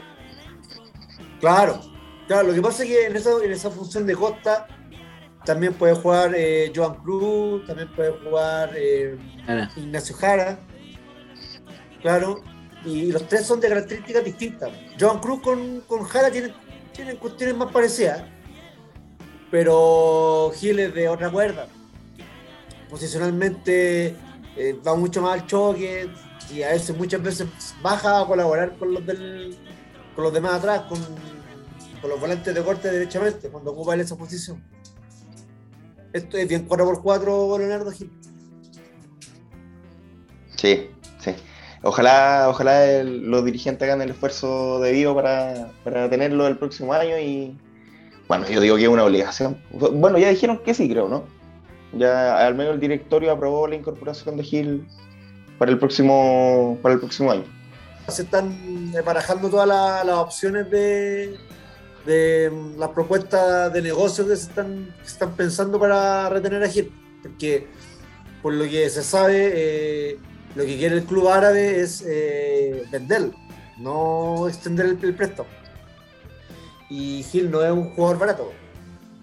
[1.39, 1.79] Claro,
[2.27, 4.67] claro, lo que pasa es que en esa, en esa función de Costa
[5.47, 9.17] también puede jugar eh, Joan Cruz, también puede jugar eh,
[9.77, 10.59] Ignacio Jara,
[12.01, 12.43] claro,
[12.83, 14.71] y los tres son de características distintas.
[14.99, 16.53] Joan Cruz con, con Jara tienen,
[16.91, 18.23] tienen cuestiones más parecidas,
[19.49, 21.67] pero Gil es de otra cuerda.
[22.89, 24.15] Posicionalmente
[24.57, 26.09] eh, va mucho más al choque
[26.53, 27.47] y a veces muchas veces
[27.81, 29.57] baja a colaborar con los del
[30.13, 30.99] con los demás atrás, con,
[32.09, 34.63] los volantes de corte derechamente, cuando ocupa él esa posición.
[36.13, 38.11] Esto es bien 4x4 Leonardo Gil.
[40.55, 40.89] Sí,
[41.19, 41.31] sí.
[41.83, 47.57] Ojalá, ojalá los dirigentes hagan el esfuerzo debido para, para tenerlo el próximo año y
[48.27, 49.61] bueno, yo digo que es una obligación.
[49.71, 51.23] Bueno, ya dijeron que sí, creo, ¿no?
[51.93, 54.87] Ya al menos el directorio aprobó la incorporación de Gil
[55.57, 57.45] para el próximo, para el próximo año
[58.07, 61.37] se están barajando todas las, opciones de,
[62.07, 66.91] de mm, las propuestas de negocio que se están, están pensando para retener a Gil.
[67.21, 67.67] Porque
[68.41, 70.19] por lo que se sabe, eh,
[70.55, 73.33] lo que quiere el club árabe es eh, venderlo,
[73.77, 75.49] no extender el, préstamo.
[76.89, 78.51] Y Gil no es un jugador barato.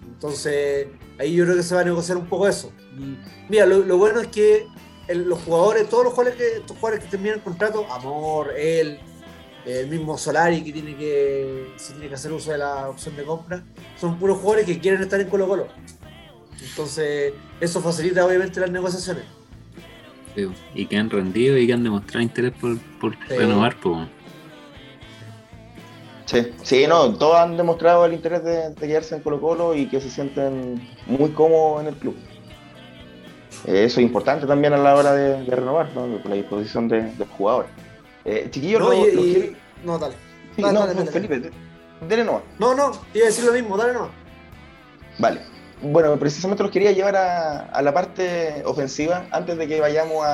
[0.07, 2.70] Entonces, ahí yo creo que se va a negociar un poco eso.
[2.99, 3.16] Y
[3.49, 4.66] mira, lo bueno es que
[5.09, 9.01] los jugadores, todos los jugadores que, estos jugadores que terminan el contrato, Amor, él,
[9.66, 13.62] el mismo Solari que tiene que, tiene que hacer uso de la opción de compra,
[13.98, 15.68] son puros jugadores que quieren estar en Colo Colo.
[16.62, 19.24] Entonces, eso facilita obviamente las negociaciones.
[20.74, 23.77] y que han rendido y que han demostrado interés por, por renovar.
[23.81, 24.09] Pues.
[26.27, 29.87] Sí, sí, no, todos han demostrado el interés de, de quedarse en Colo Colo y
[29.87, 32.16] que se sienten muy cómodos en el club.
[33.66, 36.07] Eso es importante también a la hora de, renovar, ¿no?
[36.07, 37.70] la disposición de, los jugadores.
[38.25, 40.15] Eh, chiquillos, no, y, no, dale.
[40.57, 41.51] no, dale, Felipe,
[42.09, 42.43] dale nomás.
[42.59, 44.11] No, no, iba a decir lo mismo, dale nomás.
[45.18, 45.41] Vale.
[45.83, 50.27] Bueno, precisamente los quería llevar a, la parte ofensiva antes de que vayamos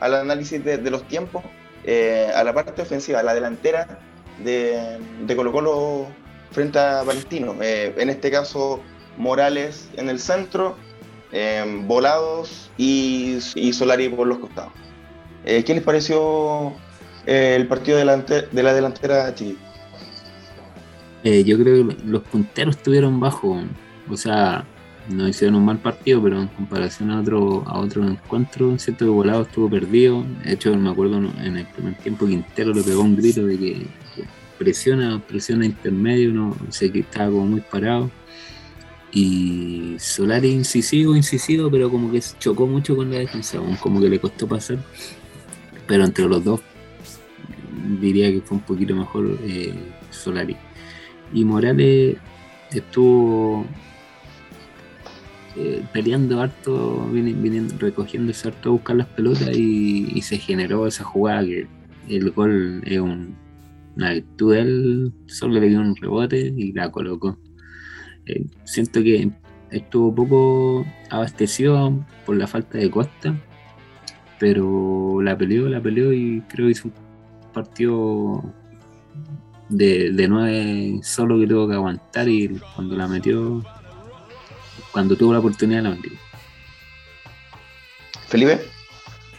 [0.00, 1.42] al análisis de, los tiempos.
[1.84, 3.98] Eh, a la parte ofensiva, a la delantera
[4.44, 4.98] de,
[5.34, 6.06] Colo Colo
[6.50, 7.56] frente a Palestino.
[7.62, 8.80] Eh, en este caso,
[9.16, 10.76] Morales en el centro,
[11.86, 14.72] volados y, y, Solari por los costados.
[15.44, 16.74] ¿Qué les pareció
[17.28, 19.58] el partido de la, de la delantera Chiqui?
[21.24, 23.60] Eh, yo creo que los punteros estuvieron bajo,
[24.08, 24.64] o sea,
[25.08, 29.10] no hicieron un mal partido, pero en comparación a otro, a otro encuentro, siento que
[29.10, 30.24] Volado estuvo perdido.
[30.44, 33.86] De hecho, me acuerdo en el primer tiempo Quintero le pegó un grito de que
[34.58, 38.10] presiona, presiona intermedio, no sé que estaba como muy parado.
[39.10, 44.18] Y Solari incisivo, incisivo, pero como que chocó mucho con la defensa, como que le
[44.20, 44.78] costó pasar.
[45.86, 46.60] pero entre los dos
[48.00, 49.74] diría que fue un poquito mejor eh,
[50.10, 50.56] Solari.
[51.32, 52.16] Y Morales
[52.72, 53.66] estuvo
[55.56, 61.44] eh, peleando harto, viniendo, recogiéndose harto a buscar las pelotas y, se generó esa jugada
[61.44, 61.66] que
[62.08, 67.38] el gol es una virtud de él, solo le dio un rebote y la colocó.
[68.26, 69.30] Eh, siento que
[69.70, 73.34] estuvo poco abastecido por la falta de costa,
[74.38, 76.94] pero la peleó, la peleó y creo que hizo un
[77.62, 78.42] partido
[79.68, 83.62] de, de nueve solo que tuvo que aguantar y cuando la metió,
[84.92, 86.12] cuando tuvo la oportunidad la metió.
[88.28, 88.60] Felipe.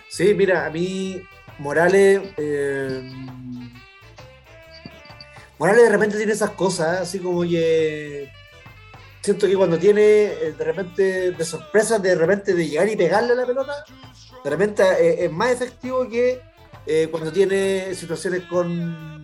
[0.07, 1.21] Sí, mira, a mí
[1.59, 2.21] Morales...
[2.37, 3.11] Eh,
[5.59, 8.29] Morales de repente tiene esas cosas, así como que
[9.21, 13.33] siento que cuando tiene eh, de repente de sorpresa, de repente de llegar y pegarle
[13.33, 13.73] a la pelota,
[14.43, 16.41] de repente eh, es más efectivo que
[16.91, 19.23] eh, cuando tiene situaciones con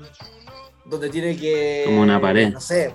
[0.85, 2.93] donde tiene que como una pared no sé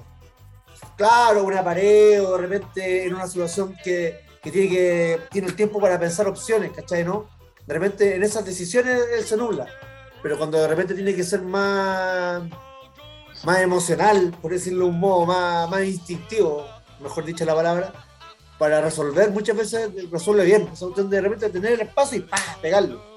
[0.97, 5.57] claro una pared o de repente en una situación que, que tiene que tiene el
[5.57, 7.03] tiempo para pensar opciones ¿cachai?
[7.03, 7.29] no?
[7.67, 9.67] de repente en esas decisiones él se nubla
[10.23, 12.41] pero cuando de repente tiene que ser más
[13.43, 16.65] más emocional por decirlo de un modo más, más instintivo
[17.01, 17.93] mejor dicha la palabra
[18.57, 22.57] para resolver muchas veces resuelve bien de repente tener el espacio y ¡pah!
[22.63, 23.10] pegarlo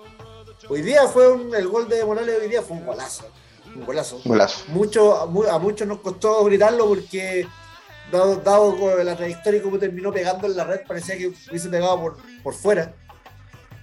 [0.69, 3.25] Hoy día fue un, el gol de Morales hoy día fue un golazo.
[3.75, 4.21] Un golazo.
[4.23, 4.63] Golazo.
[4.69, 7.47] Mucho, a, muchos nos costó gritarlo porque
[8.11, 11.99] dado, dado la trayectoria y cómo terminó pegando en la red, parecía que hubiese pegado
[11.99, 12.93] por, por fuera.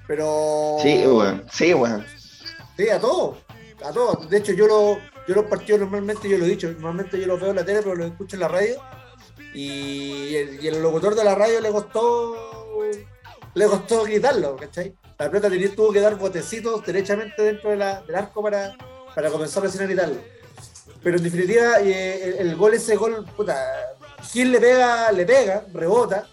[0.07, 0.77] Pero.
[0.81, 1.43] Sí, bueno.
[1.53, 2.05] Sí, bueno.
[2.77, 3.39] Sí, a todos.
[3.85, 4.29] A todos.
[4.29, 7.41] De hecho, yo, lo, yo los partidos normalmente, yo lo he dicho, normalmente yo los
[7.41, 8.81] veo en la tele, pero los escucho en la radio.
[9.53, 12.37] Y el, y el locutor de la radio le costó.
[13.55, 14.95] Le costó gritarlo, ¿cachai?
[15.21, 18.75] La pelota tuvo que dar botecitos derechamente dentro del arco para,
[19.15, 20.17] para comenzar a a gritarlo.
[21.03, 23.55] Pero en definitiva, eh, el, gol, ese gol, puta,
[24.33, 26.27] Gil le pega, le pega, rebota.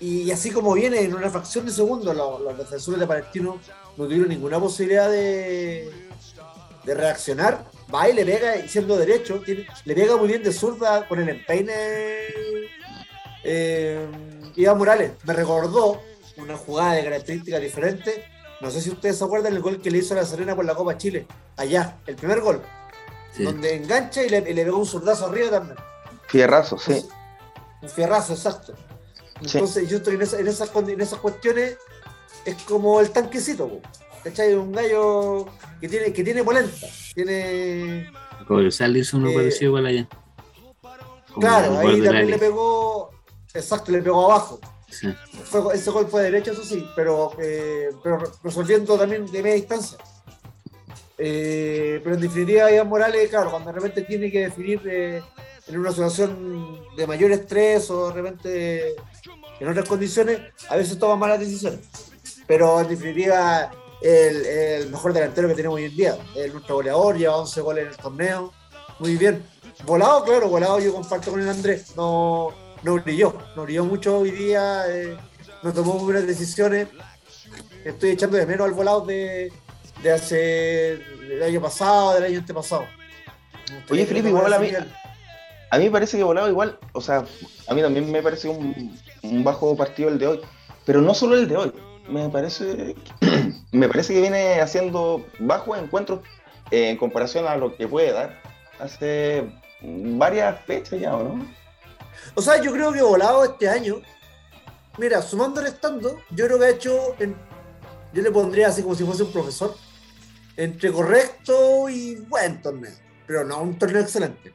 [0.00, 3.58] Y, así como viene en una fracción de segundo, los, defensores de Palestino
[3.96, 5.90] no tuvieron ninguna posibilidad de,
[6.84, 7.64] de reaccionar.
[7.94, 9.40] Va y le pega, siendo derecho,
[9.86, 11.72] le pega muy bien de zurda con el empeine.
[13.42, 14.06] Eh,
[14.56, 16.02] Iván Morales me recordó
[16.36, 18.20] una jugada de características diferentes.
[18.60, 20.64] No sé si ustedes se acuerdan el gol que le hizo a la Serena por
[20.64, 21.26] la Copa Chile.
[21.56, 22.62] Allá, el primer gol.
[23.38, 25.76] Donde engancha y le, pegó un zurdazo arriba también.
[26.28, 27.04] Fierrazo, sí.
[27.82, 28.74] Un fierrazo, exacto.
[29.40, 31.76] Entonces, yo estoy en, esa, en, esas, en esas cuestiones,
[32.44, 33.80] es como el tanquecito,
[34.22, 34.54] ¿cachai?
[34.54, 35.46] Un gallo
[35.80, 38.10] que tiene, que tiene polenta, tiene.
[38.46, 40.08] Cobresal hizo uno parecido para allá.
[41.38, 43.10] claro, ahí también le pegó,
[43.52, 44.60] exacto, le pegó abajo
[45.74, 49.98] ese gol fue derecho, eso sí, pero, eh, pero resolviendo también de media distancia.
[51.16, 55.22] Eh, pero en definitiva, Iván Morales, claro, cuando de repente tiene que definir eh,
[55.68, 58.94] en una situación de mayor estrés o de repente
[59.60, 61.80] en otras condiciones, a veces toma malas decisiones.
[62.46, 63.70] Pero en definitiva,
[64.02, 67.90] el, mejor delantero que tenemos hoy en día, el nuestro goleador, lleva 11 goles en
[67.90, 68.52] el torneo,
[68.98, 69.42] muy bien.
[69.86, 71.96] Volado, claro, volado yo comparto con el Andrés.
[71.96, 72.52] No,
[72.84, 75.16] no brilló, no brilló mucho hoy día, eh,
[75.62, 76.88] no tomó buenas decisiones.
[77.84, 79.52] Estoy echando de menos al volado de,
[80.02, 80.36] de hace
[81.28, 82.84] del año pasado, del año antepasado.
[83.90, 84.70] Oye, Felipe, igual a mí,
[85.70, 87.24] a mí me parece que volado igual, o sea,
[87.66, 90.40] a mí también me parece un, un bajo partido el de hoy,
[90.84, 91.72] pero no solo el de hoy,
[92.08, 92.94] me parece,
[93.72, 96.20] me parece que viene haciendo bajos encuentros
[96.70, 98.42] eh, en comparación a lo que puede dar
[98.78, 99.44] hace
[99.80, 101.46] varias fechas ya, no?
[102.36, 104.02] O sea, yo creo que volado este año,
[104.98, 107.14] mira, sumando el estando, yo creo que ha hecho,
[108.12, 109.74] yo le pondría así como si fuese un profesor,
[110.56, 112.92] entre correcto y buen torneo,
[113.26, 114.52] pero no un torneo excelente.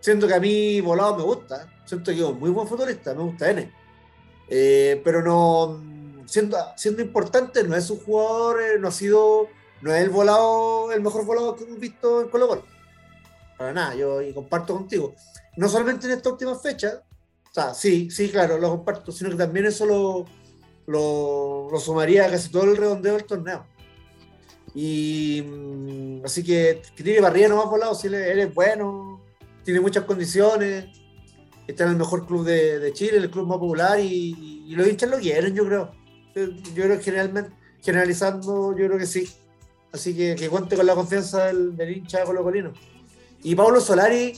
[0.00, 3.22] Siento que a mí volado me gusta, siento que es un muy buen futbolista, me
[3.24, 3.70] gusta N.
[4.48, 9.48] Eh, pero no, siendo, siendo importante, no es un jugador, eh, no ha sido,
[9.82, 12.64] no es el volado, el mejor volado que hemos visto en Colo Colo.
[13.58, 15.14] Para nada, yo y comparto contigo
[15.56, 17.02] no solamente en esta última fecha,
[17.50, 20.26] o sea, sí, sí, claro, lo comparto, sino que también eso lo,
[20.86, 23.66] lo, sumaría a casi todo el redondeo del torneo.
[24.74, 29.22] Y mm, así que, que tiene barriga nomás por lado, si él, es bueno,
[29.64, 30.86] tiene muchas condiciones,
[31.66, 35.10] está en el mejor club de, Chile, el club más popular, y, y, los hinchas
[35.10, 35.92] lo quieren, yo creo.
[36.34, 37.50] Yo, creo que generalmente,
[37.82, 39.28] generalizando, yo creo que sí.
[39.92, 42.74] Así que que cuente con la confianza del, del hincha colocolino.
[43.42, 44.34] Y Pablo Solari,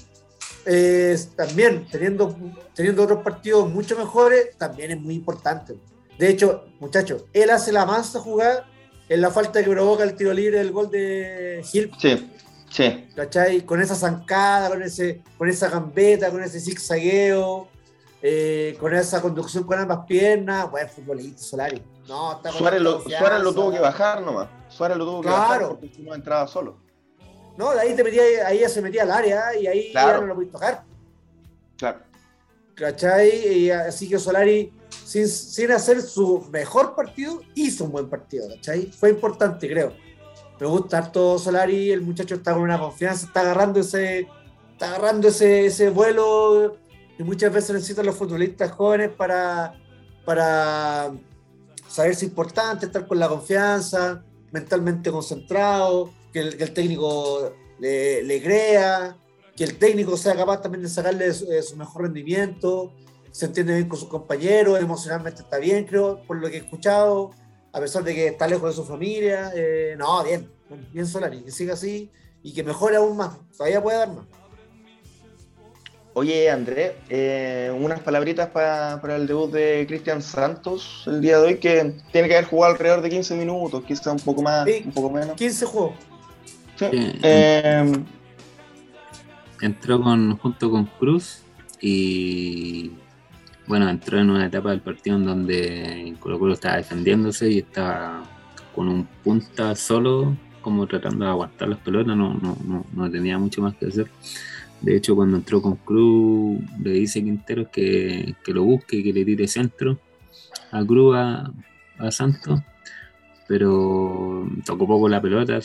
[1.37, 2.37] también teniendo,
[2.75, 5.75] teniendo otros partidos mucho mejores, también es muy importante.
[6.19, 8.67] De hecho, muchachos, él hace la mansa jugada
[9.09, 11.91] en la falta que provoca el tiro libre del gol de Gil.
[11.99, 12.31] Sí,
[12.71, 13.09] sí.
[13.17, 13.63] ¿Cachai?
[13.63, 17.69] Con esa zancada, con, ese, con esa gambeta, con ese zigzagueo,
[18.21, 20.71] eh, con esa conducción con ambas piernas.
[20.71, 21.83] Buen futbolista, Solari.
[22.09, 23.01] No, está Suárez lo.
[23.01, 24.49] Suárez lo tuvo que bajar nomás.
[24.69, 25.43] Suárez lo tuvo que Claro.
[25.43, 26.77] bajar porque no entraba solo.
[27.59, 30.13] No, de ahí, te metía, ahí ya se metía al área y ahí Claro.
[30.13, 30.85] ya no lo podías tocar.
[31.77, 31.99] Claro.
[32.77, 33.59] ¿Cachai?
[33.59, 34.73] Y así que Solari,
[35.05, 38.87] sin, sin hacer su mejor partido, hizo un buen partido, ¿cachai?
[38.93, 39.93] Fue importante, creo.
[40.61, 44.29] Me gusta harto Solari, el muchacho está con una confianza, está agarrando ese,
[44.73, 46.77] está agarrando ese, ese vuelo
[47.19, 49.75] y muchas veces necesitan los futbolistas jóvenes para,
[50.25, 51.11] para
[51.89, 58.43] saberse importante, estar con la confianza, mentalmente concentrado, que el, que el técnico le, le
[58.43, 59.17] crea,
[59.57, 62.93] que el técnico sea capaz también de sacarle su, eh, su mejor rendimiento,
[63.31, 67.31] se entiende bien con sus compañeros, emocionalmente está bien, creo, por lo que he escuchado,
[67.73, 69.53] a pesar de que está lejos de su familia.
[69.55, 70.51] eh, no, bien,
[70.93, 72.11] bien Solari, que siga así
[72.43, 74.27] y que mejore aún más, todavía puede dar más.
[76.15, 81.47] Oye, Andrés, eh, unas palabritas para, para el debut de Cristian Santos el día de
[81.47, 84.83] hoy, que tiene que haber jugado alrededor de 15 minutos, quizá un poco más, Sí.
[84.85, 85.37] un poco menos.
[85.37, 85.95] 15 juegos.
[86.79, 86.87] Sí.
[86.93, 87.93] Eh,
[89.61, 91.43] entró con, junto con Cruz
[91.81, 92.93] y
[93.67, 98.23] bueno, entró en una etapa del partido en donde Colo Colo estaba defendiéndose y estaba
[98.75, 103.39] con un punta solo, como tratando de aguantar las pelotas, no, no, no, no tenía
[103.39, 104.09] mucho más que hacer.
[104.81, 109.25] De hecho, cuando entró con Cruz, le dice Quinteros que, que lo busque, que le
[109.25, 109.99] tire centro
[110.71, 111.53] a Cruz a,
[111.99, 112.61] a Santos,
[113.49, 115.59] pero tocó poco la pelota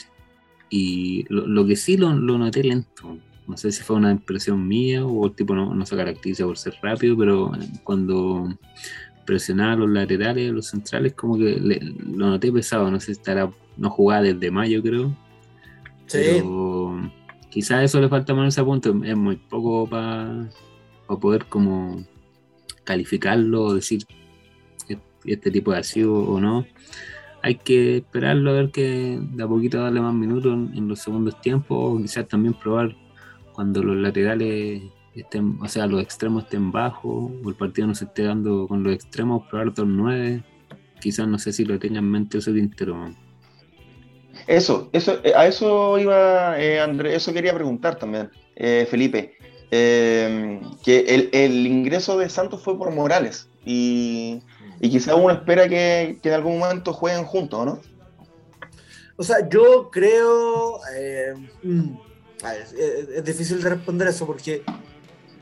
[0.69, 3.17] y lo, lo que sí lo, lo noté lento.
[3.47, 6.57] No sé si fue una impresión mía o el tipo no, no se caracteriza por
[6.57, 7.51] ser rápido, pero
[7.83, 8.47] cuando
[9.25, 11.79] presionaba los laterales, los centrales, como que le-
[12.15, 12.89] lo noté pesado.
[12.89, 15.09] No sé si estará, no jugaba desde mayo, creo.
[16.07, 17.11] Sí, Pero
[17.49, 18.95] quizás eso le falta ponerse a punto.
[19.03, 20.49] Es muy poco para
[21.21, 22.03] poder como
[22.85, 24.03] calificarlo o decir
[25.25, 26.65] este tipo de sido o no.
[27.43, 31.39] Hay que esperarlo a ver que de a poquito darle más minutos en, los segundos
[31.41, 32.95] tiempos quizás también probar
[33.51, 34.81] cuando los laterales
[35.13, 38.81] estén, o sea, los extremos estén bajos o el partido no se esté dando con
[38.81, 40.41] los extremos, probar otros nueve.
[41.01, 43.13] Quizás no sé si lo tenga en mente ese Quintero.
[44.47, 49.35] Eso, eso, eh, a eso iba eh, Andrés, eso quería preguntar también, eh, Felipe.
[49.69, 54.39] Eh, que el, el ingreso de Santos fue por Morales y,
[54.83, 57.79] y quizá uno espera que, en algún momento jueguen juntos, ¿no?
[59.15, 60.81] O sea, yo creo.
[60.93, 61.95] eh, mm,
[63.15, 64.61] es, difícil de responder eso porque.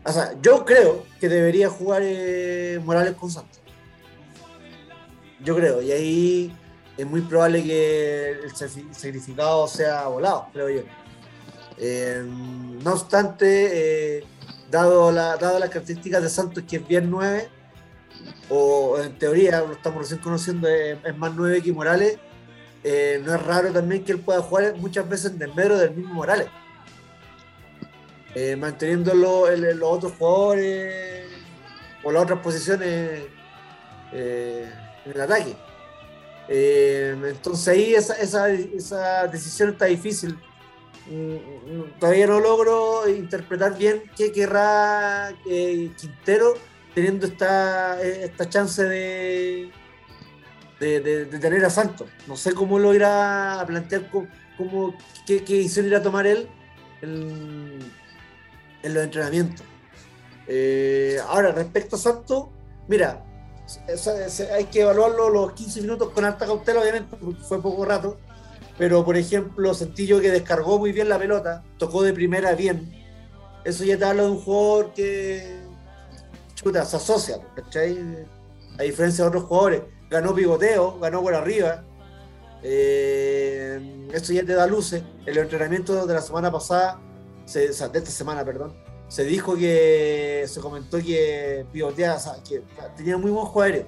[0.06, 3.60] O sea, yo creo que debería jugar eh, Morales con Santos.
[5.44, 6.56] Yo creo, y ahí
[6.96, 10.82] es muy probable que el sacrifi- sacrificado sea volado, creo yo.
[11.80, 14.24] Eh, no obstante,
[14.70, 17.50] dado, la, dado las características de Santos, que es bien 9,
[18.50, 22.18] o en teoría lo estamos recién conociendo, es, es más 9 que Morales,
[22.84, 26.14] eh, no es raro también que él pueda jugar muchas veces en desmedro del mismo
[26.14, 26.48] Morales.
[28.34, 29.50] Eh, manteniendo los
[29.82, 31.26] otros jugadores
[32.04, 33.24] o las otras posiciones
[34.14, 34.72] eh,
[35.06, 35.56] en el ataque.
[36.48, 40.38] Eh, entonces ahí esa, esa, esa decisión está difícil.
[41.08, 46.54] Mm, mm, Todavía no logro interpretar bien qué querrá eh, Quintero
[46.94, 49.72] teniendo esta, eh, esta chance de,
[50.80, 52.08] de, tener a Santos.
[52.28, 56.48] No sé cómo lo irá a plantear, cómo, qué, decisión irá a tomar él
[57.02, 57.80] en,
[58.84, 59.66] los entrenamientos.
[60.48, 62.48] Eh, ahora, respecto a Santos,
[62.88, 63.24] mira,
[64.54, 68.18] hay que evaluarlo los 15 minutos con alta cautela, obviamente, porque fue poco rato.
[68.78, 72.92] Pero, por ejemplo, sentí yo que descargó muy bien la pelota, tocó de primera bien.
[73.64, 75.61] Eso ya te habla de un jugador que,
[76.62, 78.26] chuta, se asocia, ¿cachai?
[78.78, 79.82] A diferencia de otros jugadores.
[80.10, 81.84] Ganó pivoteo, ganó por arriba.
[82.64, 85.04] Eh, eso ya te da luces.
[85.26, 87.00] En los entrenamientos de la semana pasada,
[87.46, 88.74] se- o sea, de esta semana, perdón,
[89.08, 92.62] se dijo que se comentó que pivotea, o sea, que
[92.96, 93.88] tenía muy buen juego aéreo.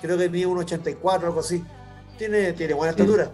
[0.00, 1.64] Creo que mide un 84 algo así.
[2.16, 3.00] Tiene, tiene buena Sí.
[3.02, 3.32] estatura.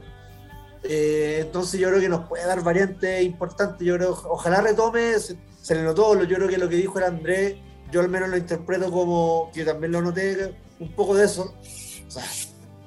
[0.83, 3.87] Eh, entonces yo creo que nos puede dar variantes importantes.
[3.87, 6.99] Yo creo, ojalá retome, se, se le notó, lo- yo creo que lo que dijo
[6.99, 7.57] el Andrés,
[7.91, 11.55] yo al menos lo interpreto como, que también lo noté, un poco de eso.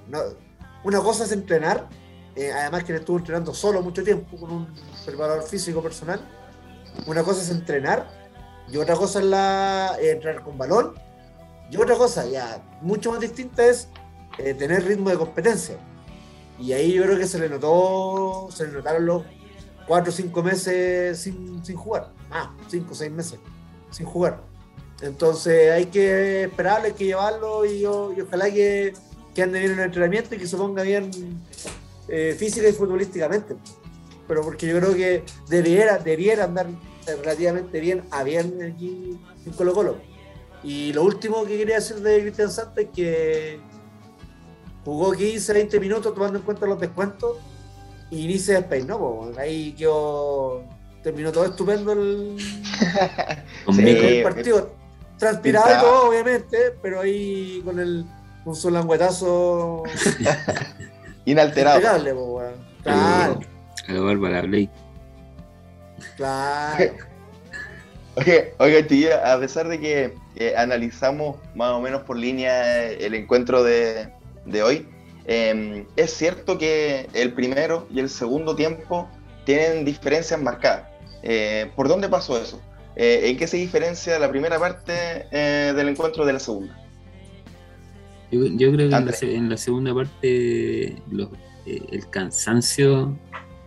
[0.07, 0.19] No-
[0.83, 1.89] una cosa es entrenar,
[2.35, 4.67] eh, además que él estuvo entrenando solo mucho tiempo con un
[5.05, 6.21] preparador físico personal.
[7.05, 8.07] Una cosa es entrenar
[8.69, 10.93] y otra cosa es la, eh, entrenar con balón.
[11.69, 13.89] Y otra cosa, ya mucho más distinta, es
[14.37, 15.77] eh, tener ritmo de competencia.
[16.59, 19.23] Y ahí yo creo que se le notó, se le notaron los
[19.85, 22.11] cuatro o cinco meses sin, sin jugar.
[22.31, 23.39] Ah, cinco o seis meses
[23.91, 24.41] sin jugar.
[25.01, 28.93] Entonces hay que esperarlo, hay que llevarlo y, y ojalá que,
[29.35, 31.11] que, ande bien en el entrenamiento y que se ponga bien
[32.07, 33.55] eh, física y futbolísticamente.
[34.27, 36.67] Pero porque yo creo que debiera, debiera andar
[37.05, 39.97] relativamente bien a bien aquí en Colo Colo.
[40.63, 43.59] Y lo último que quería decir de Cristian Santos es que
[44.83, 47.37] jugó 15, 20 minutos tomando en cuenta los descuentos
[48.09, 49.31] y ni se despeinó.
[49.37, 50.63] Ahí quedó,
[51.03, 52.37] terminó todo estupendo el,
[53.77, 54.86] el partido.
[55.17, 58.05] Transpirado y todo, obviamente, pero ahí con el
[58.43, 59.83] con su languetazo
[61.25, 61.79] inalterado.
[62.83, 63.39] Claro.
[63.89, 64.71] Bárbara Blake.
[66.15, 66.93] Claro.
[68.59, 74.09] Oye, a pesar de que analizamos más o menos por línea el encuentro de,
[74.45, 74.87] de hoy,
[75.25, 79.09] eh, es cierto que el primero y el segundo tiempo
[79.45, 80.89] tienen diferencias marcadas.
[81.21, 82.61] Eh, ¿Por dónde pasó eso?
[82.99, 86.75] Eh, ¿En qué se diferencia la primera parte eh, del encuentro de la segunda?
[88.31, 91.29] Yo, yo creo que en la, en la, segunda parte los,
[91.67, 93.15] eh, el cansancio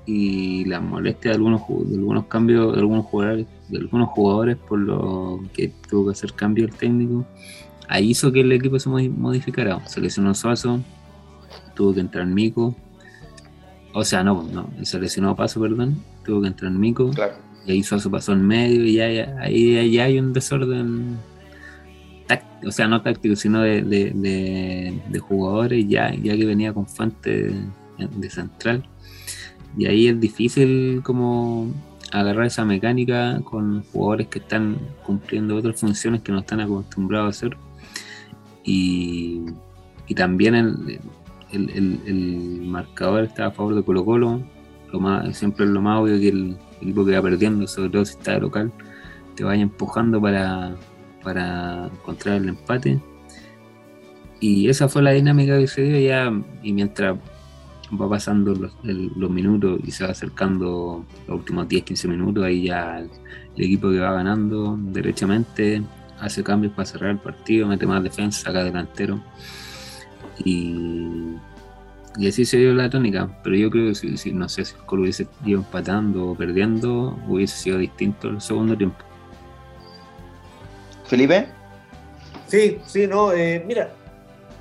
[0.05, 4.81] y la molestia de algunos, de algunos cambios de algunos jugadores, de algunos jugadores por
[4.81, 7.25] lo que tuvo que hacer cambio el técnico,
[7.87, 9.87] ahí hizo que el equipo se modificara.
[9.87, 10.81] Se lesionó Suazo,
[11.77, 12.75] tuvo que entrar Mico,
[13.95, 17.11] o sea, no, no, se lesionó Paso, perdón, tuvo que entrar Mico.
[17.11, 21.19] Claro y ahí Suazo pasó en medio y ahí ya hay un desorden,
[22.67, 27.53] o sea, no táctico, sino de, de, de, jugadores, ya, ya que venía con Fuente
[27.99, 28.85] de, central.
[29.77, 31.73] Y ahí es difícil como
[32.13, 37.31] agarrar esa mecánica con jugadores que están cumpliendo otras funciones que no están acostumbrados a
[37.31, 37.57] hacer.
[38.65, 39.43] Y,
[40.07, 41.01] y también el,
[41.53, 44.43] el, el, el, marcador está a favor de Colo Colo.
[44.93, 48.05] Lo más, siempre es lo más obvio que el, equipo que va perdiendo, sobre todo
[48.05, 48.73] si está de local,
[49.35, 50.75] te vaya empujando para,
[51.23, 53.01] para encontrar el empate.
[54.41, 57.17] Y esa fue la dinámica que se dio ya, y mientras
[58.01, 63.11] va pasando los, minutos y se va acercando los últimos 10-15 minutos, ahí ya el,
[63.57, 65.83] el, equipo que va ganando derechamente
[66.21, 69.21] hace cambios para cerrar el partido, mete más defensa, saca delantero.
[70.45, 71.37] Y
[72.17, 74.75] y así se dio la tónica, pero yo creo que si, si no sé si
[74.75, 78.99] el Colo hubiese ido empatando o perdiendo, hubiese sido distinto el segundo tiempo.
[81.07, 81.49] ¿Felipe?
[82.47, 83.93] Sí, sí, no, eh, mira,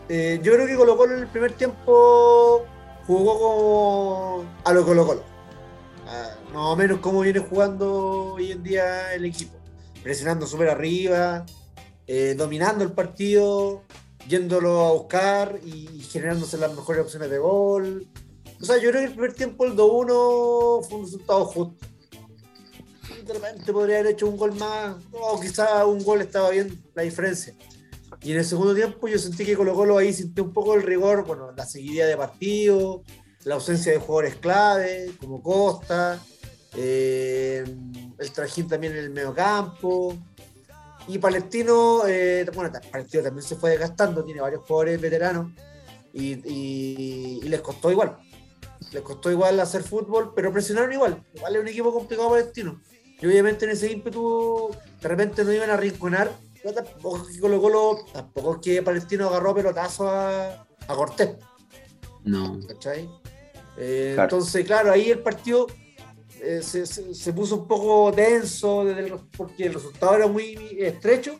[0.07, 2.65] eh, yo creo que Colo Colo en el primer tiempo
[3.05, 5.23] jugó como a lo Colo Colo.
[6.53, 9.55] Más o menos como viene jugando hoy en día el equipo.
[10.01, 11.45] Presionando súper arriba,
[12.07, 13.83] eh, dominando el partido,
[14.27, 18.07] yéndolo a buscar y generándose las mejores opciones de gol.
[18.61, 21.85] O sea, yo creo que el primer tiempo, el 2-1, fue un resultado justo.
[23.25, 27.03] De repente podría haber hecho un gol más, o quizá un gol estaba bien la
[27.03, 27.53] diferencia.
[28.21, 30.81] Y en el segundo tiempo yo sentí que Colo Colo ahí sintió un poco el
[30.81, 33.03] rigor, bueno, la seguidilla de partido,
[33.45, 36.21] la ausencia de jugadores clave, como Costa,
[36.75, 37.63] eh,
[38.17, 40.17] el trajín también en el medio campo.
[41.09, 45.51] Y Palestino, eh, bueno, Palestino también se fue desgastando, tiene varios jugadores veteranos
[46.13, 48.15] y, y, y, les costó igual.
[48.91, 51.25] Les costó igual hacer fútbol, pero presionaron igual.
[51.33, 52.79] Igual es un equipo complicado Palestino.
[53.19, 54.69] Y obviamente en ese ímpetu
[55.01, 56.31] de repente no iban a rinconar.
[56.61, 61.37] Pero tampoco es que Colo Colo, tampoco es que Palestino agarró pelotazo a, a Cortés.
[62.23, 62.59] No.
[62.67, 63.09] ¿Cachai?
[63.77, 64.35] Eh, claro.
[64.35, 65.65] Entonces, claro, ahí el partido
[66.41, 70.57] eh, se, se, se, puso un poco tenso desde el, porque el resultado era muy
[70.79, 71.39] estrecho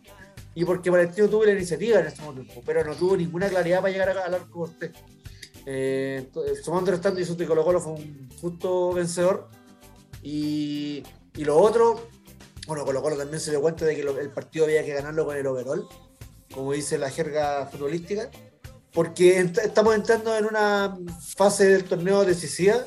[0.56, 3.92] y porque Palestino tuvo la iniciativa en este momento, pero no tuvo ninguna claridad para
[3.92, 4.92] llegar al arco Cortés.
[5.66, 6.30] Eh,
[6.64, 9.48] sumando restante, y Colo Colo fue un justo vencedor.
[10.22, 11.04] Y,
[11.36, 12.08] y, lo otro,
[12.68, 15.26] bueno, Colo Colo también se dio cuenta de que lo, el partido había que ganarlo
[15.26, 15.88] con el overall,
[16.54, 18.30] como dice la jerga futbolística,
[18.92, 20.98] porque ent estamos entrando en una
[21.38, 22.86] fase del torneo decisiva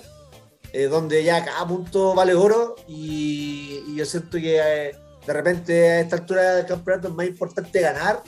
[0.73, 4.97] eh, donde ya cada punto vale oro y, yo siento que eh,
[5.27, 8.23] de repente a esta altura del campeonato es más importante ganar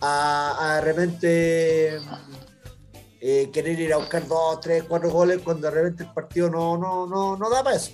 [0.00, 1.98] a, de repente
[3.20, 6.78] eh, querer ir a buscar dos, tres, cuatro goles cuando de repente el partido no,
[6.78, 7.92] no, no, no da para eso.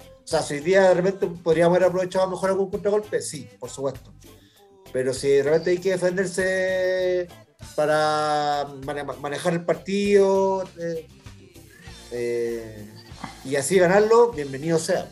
[0.00, 3.70] O sea, si hoy día de repente podríamos haber aprovechado mejor algún contragolpe, sí, por
[3.70, 4.12] supuesto.
[4.92, 7.28] Pero si de repente hay que defenderse
[7.76, 8.66] para
[9.20, 10.64] manejar el partido,
[13.44, 15.08] y así ganarlo, bienvenido sea.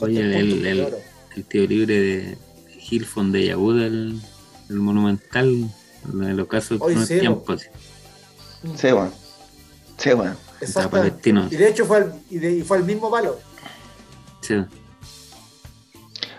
[0.00, 0.94] Oye, el, el, el,
[1.36, 2.38] el, tío libre de
[2.78, 4.20] Gilfon de Yabud, el,
[4.68, 5.70] el, monumental,
[6.12, 7.62] en el ocaso de Hoy los sí, tiempos.
[8.76, 9.12] Sí, bueno.
[9.96, 10.36] Sí, bueno.
[10.60, 11.30] Exactamente.
[11.50, 11.98] Y de hecho fue
[12.30, 13.38] el, y, fue el mismo palo.
[14.40, 14.54] Sí.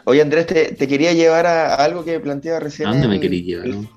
[0.06, 2.88] Oye, Andrés, te, quería llevar a, algo que planteaba recién.
[2.88, 3.88] ¿A dónde me querías llevar?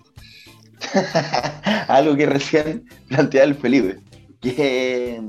[1.88, 4.00] algo que recién planteaba el Felipe.
[4.40, 5.22] Que,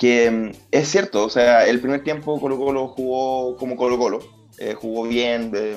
[0.00, 4.18] que mm, es cierto, o sea, el primer tiempo Colo Colo jugó como Colo Colo.
[4.58, 5.76] Eh, jugó bien, eh,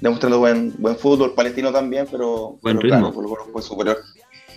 [0.00, 3.14] demostrando buen, buen fútbol, palestino también, pero, buen ritmo.
[3.14, 3.98] Colo Colo fue superior.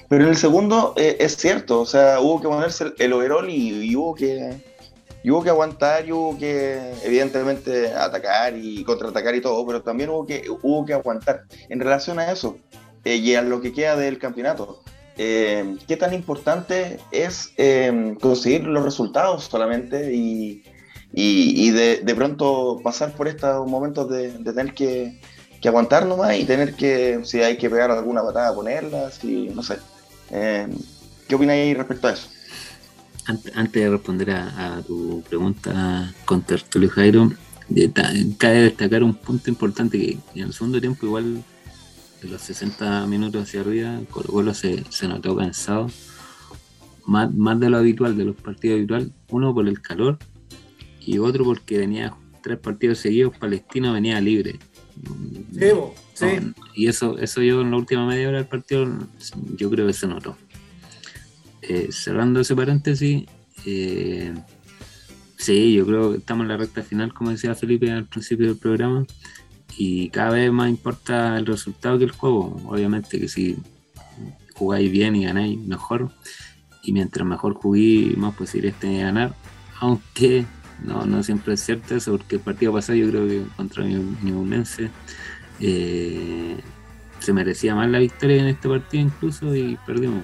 [0.10, 3.96] Pero en el segundo eh, es cierto, o sea, hubo que ponerse el overall y
[3.96, 4.74] hubo que
[5.24, 10.10] y hubo que aguantar y hubo que, evidentemente, atacar y contraatacar y todo, pero también
[10.10, 11.46] hubo que, hubo que aguantar.
[11.70, 12.58] En relación a eso,
[13.06, 14.83] eh, y a lo que queda del campeonato,
[15.18, 20.64] eh, ¿qué tan importante es eh, conseguir los resultados solamente y,
[21.14, 25.20] de, de, pronto pasar por estos momentos de, tener que,
[25.62, 29.62] que, aguantar nomás y tener que, si hay que pegar alguna patada, ponerla, si, no
[29.62, 29.78] sé.
[30.30, 32.30] ¿Qué opináis respecto a eso?
[33.26, 37.32] antes, de responder a, tu pregunta con Tertulio Jairo,
[38.38, 41.44] cabe destacar un punto importante que en el segundo tiempo igual
[42.24, 45.88] de los 60 minutos hacia arriba Colo Colo se, se notó cansado.
[47.06, 50.18] Más, más de lo habitual de los partidos habituales uno por el calor
[51.02, 54.60] y otro porque venía tres partidos seguidos Palestino venía libre.
[56.14, 56.28] Sí,
[56.76, 58.88] y eso eso yo en la última media hora del partido
[59.56, 60.38] yo creo que se notó.
[61.62, 63.26] Eh, cerrando ese paréntesis,
[63.66, 64.34] eh,
[65.38, 68.58] sí, yo creo que estamos en la recta final, como decía Felipe al principio del
[68.58, 69.06] programa,
[69.78, 72.62] y cada vez más importa el resultado que el juego.
[72.66, 73.58] Obviamente que si
[74.54, 76.12] jugáis bien y ganáis, mejor.
[76.84, 79.36] Y mientras mejor jugué, más posibilidades tenéis de ganar.
[79.80, 80.46] Aunque
[80.84, 84.64] no, no siempre es cierto eso, porque el partido pasado yo creo que contra mi
[85.60, 86.58] eh,
[87.20, 90.24] se merecía más la victoria en este partido incluso y perdimos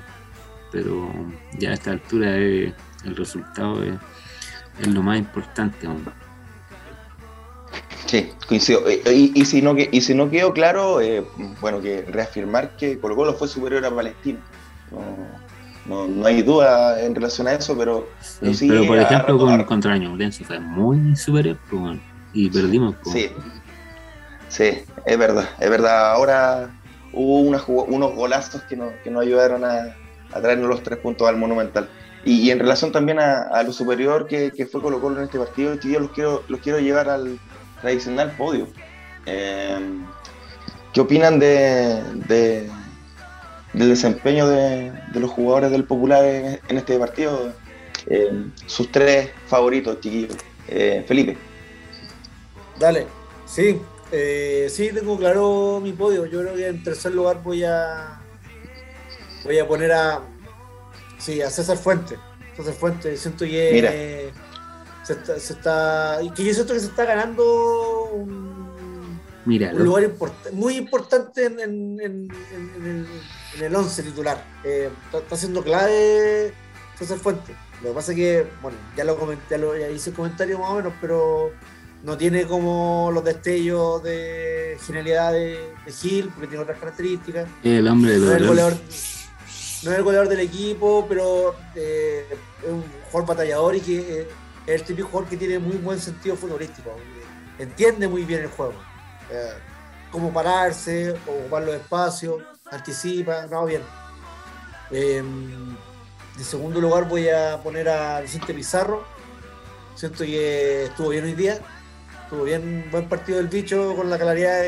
[0.71, 1.09] pero
[1.57, 2.73] ya a esta altura el
[3.15, 3.97] resultado es,
[4.87, 5.87] lo más importante.
[8.05, 8.81] Sí, coincido.
[8.89, 11.23] Y, si no, y si no quedó claro, eh,
[11.61, 14.39] bueno, que reafirmar que Colo Colo fue superior a Palestina.
[15.85, 18.07] No, no, hay duda en relación a eso, pero...
[18.41, 21.99] pero por ejemplo, con, contra Ñublense fue muy superior pues,
[22.33, 22.95] y perdimos.
[23.03, 23.13] Pues.
[23.13, 23.29] Sí,
[24.49, 26.11] sí, es verdad, es verdad.
[26.11, 26.69] Ahora
[27.13, 29.95] hubo unos golazos que, que nos ayudaron a,
[30.31, 31.89] a traernos los tres puntos al Monumental.
[32.25, 35.99] Y, en relación también a, lo superior que, fue Colo Colo en este partido, día
[35.99, 37.39] los quiero, los quiero llevar al
[37.81, 38.67] tradicional podio.
[39.25, 39.77] Eh,
[40.93, 47.53] ¿Qué opinan de, del desempeño de, los jugadores del Popular en, este partido?
[48.07, 50.35] Eh, sus tres favoritos, chiquillos.
[50.67, 51.37] Eh, Felipe.
[52.79, 53.07] Dale,
[53.45, 53.79] sí,
[54.69, 56.25] sí, tengo claro mi podio.
[56.25, 58.21] Yo creo que en tercer lugar voy a
[59.43, 60.21] voy a poner a,
[61.17, 62.17] sí, a César Fuente.
[62.55, 64.31] César Fuente, siento que
[65.09, 70.11] se, está, se está, que yo siento que se está ganando un, lugar
[70.53, 73.07] muy importante en, en, en,
[73.59, 74.43] el 11 titular.
[74.63, 76.53] Eh, está, siendo clave
[76.95, 77.55] César Fuente.
[77.81, 80.93] Lo que pasa es que, bueno, ya lo comenté, ya hice comentario más o menos,
[81.01, 81.51] pero
[82.03, 87.47] no tiene como los destellos de genialidad de, Gil, porque tiene otras características.
[87.63, 88.75] El hombre de los
[89.81, 94.27] no es el goleador del equipo, pero eh, es un jugador batallador y que eh,
[94.65, 96.95] es el típico jugador que tiene muy buen sentido futbolístico.
[97.57, 98.73] Entiende muy bien el juego.
[99.31, 99.53] Eh,
[100.11, 102.41] cómo pararse, ocupar los espacios,
[102.71, 103.81] anticipa, no, bien.
[104.91, 105.77] en
[106.41, 109.03] segundo lugar voy a poner a Vicente Pizarro.
[109.95, 111.59] Siento que estuvo bien hoy día.
[112.23, 114.61] Estuvo bien, buen partido del bicho con la claridad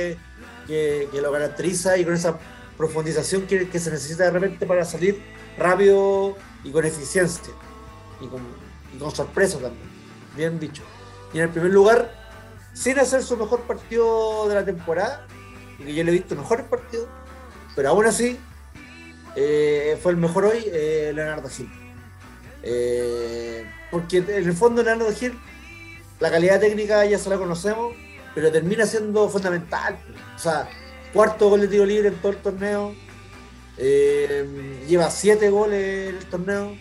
[0.68, 2.38] que, que lo caracteriza y con esa
[2.82, 5.22] profundización que, se necesita de repente para salir
[5.58, 7.54] rápido y con eficiencia.
[8.20, 8.42] Y con,
[9.14, 9.89] sorpresa también.
[10.36, 10.84] Bien dicho.
[11.34, 12.12] Y en el primer lugar,
[12.74, 15.28] sin hacer su mejor partido de la temporada,
[15.78, 17.08] porque yo le he visto mejores partidos,
[17.76, 18.38] pero aún así
[19.36, 21.70] eh, fue el mejor hoy eh, Leonardo Gil.
[22.64, 25.38] Eh, porque en el fondo Leonardo Gil,
[26.20, 27.94] la calidad técnica ya se la conocemos,
[28.36, 30.00] pero termina siendo fundamental.
[30.36, 30.70] O sea,
[31.14, 32.96] cuarto gol de tiro libre en todo el torneo.
[33.78, 36.76] Eh, lleva siete goles en el torneo.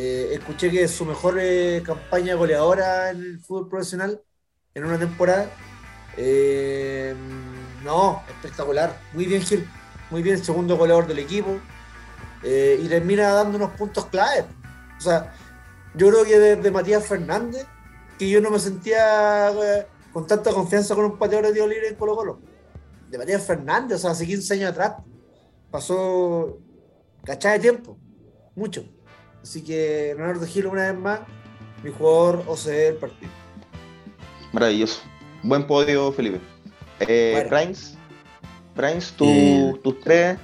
[0.00, 4.22] Eh, escuché que su mejor eh, campaña goleadora en el fútbol profesional
[4.74, 5.50] en una temporada.
[7.84, 8.96] no, espectacular.
[9.12, 9.68] Muy bien, Gil.
[10.10, 11.58] Muy bien, segundo goleador del equipo.
[12.44, 14.44] y termina dando unos puntos clave.
[14.98, 15.34] O sea,
[15.94, 17.66] yo creo que desde Matías Fernández,
[18.18, 19.52] que yo no me sentía
[20.12, 22.40] con tanta confianza con un pateador de tiro libre en Colo Colo
[23.10, 24.92] de Matías Fernández, o sea, hace 15 años atrás,
[25.70, 26.58] pasó
[27.24, 27.98] cachada de tiempo,
[28.54, 28.84] mucho.
[29.48, 31.20] Así que Leonardo Gil, una vez más,
[31.82, 33.32] mi jugador OCE del partido.
[34.52, 35.00] Maravilloso.
[35.42, 36.38] Buen podio, Felipe.
[37.00, 37.32] Eh,
[39.24, 39.74] Bueno.
[39.74, 39.80] Eh.
[39.82, 40.38] tus tres.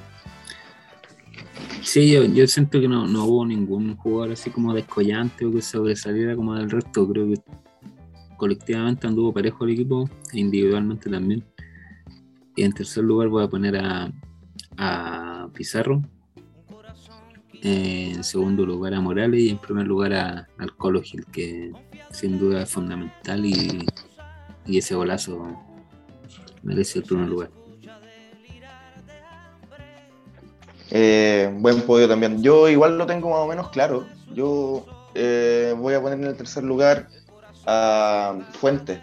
[1.82, 5.60] Sí, yo, yo siento que no, no hubo ningún jugador así como descollante o que
[5.60, 7.06] sobresaliera como del resto.
[7.06, 7.42] Creo que
[8.38, 11.44] colectivamente anduvo parejo el equipo e individualmente también.
[12.56, 14.10] Y en tercer lugar voy a poner a,
[14.78, 16.00] a Pizarro.
[17.66, 21.72] En segundo lugar a Morales y en primer lugar a, al Gil, que
[22.10, 23.86] sin duda es fundamental y,
[24.66, 25.48] y ese golazo
[26.62, 27.50] merece el primer lugar.
[30.90, 32.42] Eh, buen podio también.
[32.42, 34.06] Yo igual lo tengo más o menos claro.
[34.34, 34.84] Yo
[35.14, 37.08] eh, voy a poner en el tercer lugar
[37.66, 39.00] a Fuentes.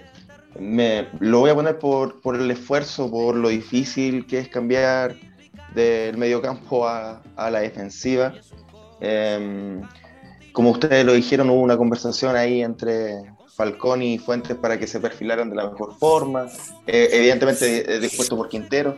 [0.59, 5.15] Me, lo voy a poner por, por el esfuerzo, por lo difícil que es cambiar
[5.73, 8.33] del mediocampo a, a la defensiva.
[8.99, 9.81] Eh,
[10.51, 13.23] como ustedes lo dijeron, hubo una conversación ahí entre
[13.55, 16.47] Falcón y Fuentes para que se perfilaran de la mejor forma.
[16.87, 18.97] Eh, evidentemente eh, dispuesto por Quintero.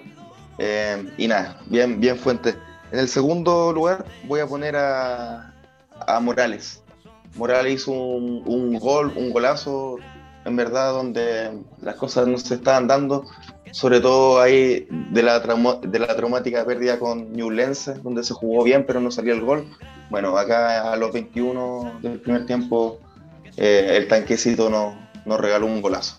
[0.57, 2.55] Eh, y nada, bien, bien Fuentes.
[2.91, 5.53] En el segundo lugar voy a poner a,
[6.07, 6.81] a Morales.
[7.35, 9.97] Morales hizo un, un gol, un golazo,
[10.45, 13.25] en verdad, donde las cosas no se estaban dando,
[13.71, 18.63] sobre todo ahí de la, trauma- de la traumática pérdida con Newlense, donde se jugó
[18.63, 19.67] bien pero no salió el gol.
[20.09, 22.99] Bueno, acá a los 21 del primer tiempo
[23.57, 26.17] eh, el tanquecito nos, nos regaló un golazo.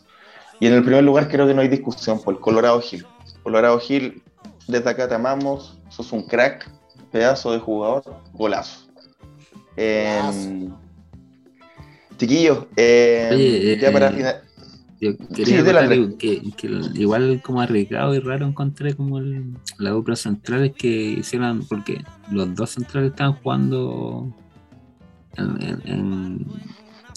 [0.61, 3.07] Y en el primer lugar creo que no hay discusión por el Colorado Gil.
[3.43, 4.23] Colorado Gil,
[4.67, 6.69] desde acá te amamos, sos un crack,
[7.13, 8.03] pedazo de jugador,
[8.33, 8.87] golazo.
[9.77, 10.21] Eh,
[12.17, 14.35] chiquillos, eh, Oye, ya eh, para final.
[15.01, 16.15] Yo Sí, quería Andrés.
[16.19, 21.67] que, que igual como arriesgado y raro encontré como el- la dupla centrales que hicieron,
[21.69, 24.33] porque los dos centrales estaban jugando
[25.37, 26.47] en, en, en,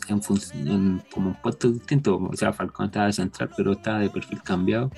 [0.09, 0.21] en
[0.67, 2.19] en como puestos distintos.
[2.21, 4.89] O sea, Falcón estaba de central, pero estaba de perfil cambiado.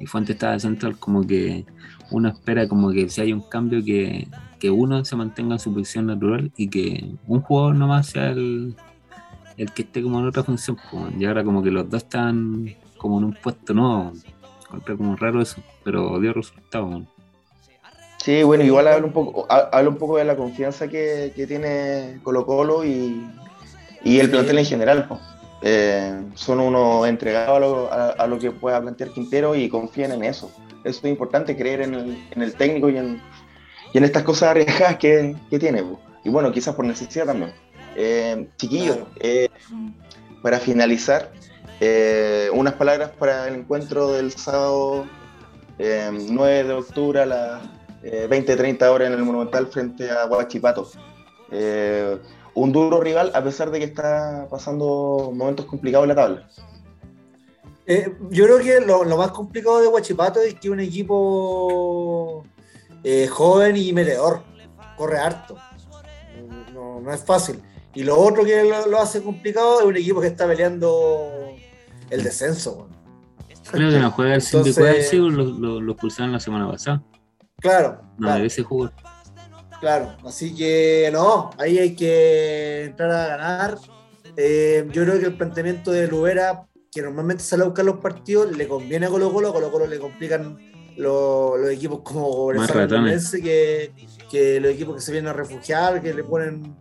[0.00, 1.64] Y Fuente estaba de central, como que
[2.10, 4.26] uno espera como que si hay un cambio que,
[4.58, 8.74] que uno se mantenga en su posición natural y que un jugador nomás sea el,
[9.56, 10.76] el que esté como en otra función.
[10.90, 11.08] po.
[11.18, 14.12] Y ahora como que los dos están como en un puesto nuevo.
[14.66, 16.86] Encontré como raro eso, pero dio resultado.
[16.86, 17.08] man.
[18.18, 21.46] Sí, bueno, igual habla un poco, ha- habla un poco de la confianza que, que
[21.46, 23.24] tiene Colo Colo y,
[24.02, 25.06] y el plantel en general.
[25.06, 25.20] po.
[25.62, 30.12] Eh, son unos entregados a lo, a- a lo que pueda plantear Quintero y confían
[30.12, 30.50] en eso.
[30.84, 33.20] Eso es importante, creer en el, en el técnico y en,
[33.92, 35.84] y en estas cosas arriesgadas que, que tiene.
[36.24, 37.52] Y bueno, quizás por necesidad también.
[37.98, 39.10] Eh, chiquillos, Claro.
[39.20, 39.48] eh,
[40.42, 41.32] para finalizar,
[41.80, 45.06] eh, unas palabras para el encuentro del sábado
[45.78, 47.62] eh, 9 de octubre a las
[48.02, 50.90] eh, 20-30 horas en el Monumental frente a Guachipato.
[51.50, 52.18] Eh,
[52.54, 56.48] un duro rival a pesar de que está pasando momentos complicados en la tabla.
[57.86, 62.42] Eh, yo creo que lo, lo más complicado de Huachipato es que es un equipo
[63.04, 64.42] eh, joven y meteor,
[64.96, 65.56] corre harto.
[66.74, 67.62] No, no es fácil.
[67.96, 71.32] Y lo otro que lo, lo hace complicado es un equipo que está peleando
[72.10, 72.88] el descenso.
[73.72, 77.02] Creo que no juega el Entonces- sí, lo, lo, lo expulsaron la semana pasada.
[77.58, 78.94] Claro, No, claro, debe ser jugador.
[79.80, 80.14] claro.
[80.24, 83.78] Así que no, ahí hay que entrar a ganar.
[84.36, 88.54] Eh, yo creo que el planteamiento de Lubera, que normalmente sale a buscar los partidos,
[88.56, 90.58] le conviene a Colo Colo, a Colo Colo le complican
[90.98, 92.88] lo- los equipos como Cobresal,
[93.42, 93.90] que,
[94.30, 96.76] que los equipos que se vienen a refugiar, que le ponen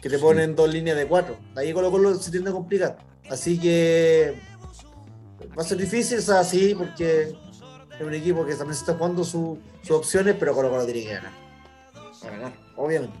[0.00, 1.36] que te ponen dos líneas de cuatro.
[1.56, 2.96] Ahí Colo Colo se tiende a complicar.
[3.30, 4.34] Así que
[5.58, 7.22] va a ser difícil, es así, porque
[7.98, 11.02] es un equipo que también se está jugando su- sus opciones, pero Colo Colo tiene
[11.04, 11.32] que ganar.
[12.22, 13.16] A ganar, obviamente.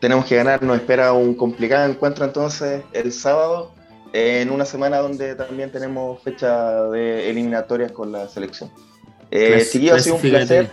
[0.00, 3.72] Tenemos que ganar, nos espera un complicado encuentro entonces el sábado,
[4.12, 8.70] en una semana donde también tenemos fecha de eliminatorias con la selección.
[9.30, 10.70] Eh, chiquillos, ha sido un placer.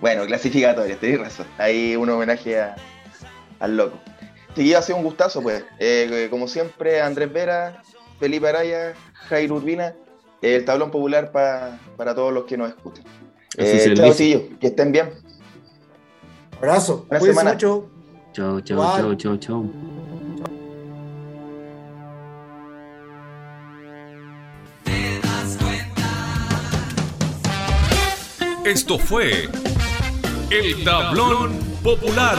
[0.00, 1.46] Bueno, clasificatoria, tenés razón.
[1.58, 2.74] Ahí un homenaje a-
[3.62, 3.98] al loco.
[4.54, 5.64] Chiquillos, ha sido un gustazo, pues.
[5.78, 7.82] Eh, como siempre, Andrés Vera,
[8.20, 8.92] Felipe Araya,
[9.28, 9.94] Jair Urbina,
[10.42, 13.04] el tablón popular pa- para todos los que nos escuchan.
[13.58, 15.10] Así Eh, chao, chiquillos, que estén bien.
[16.58, 17.52] Abrazo, Buena semana.
[17.52, 17.88] mucho.
[18.32, 19.64] Chao, chao, chao, chao, chao.
[28.64, 29.48] Esto fue
[30.50, 32.38] El Tablón Popular.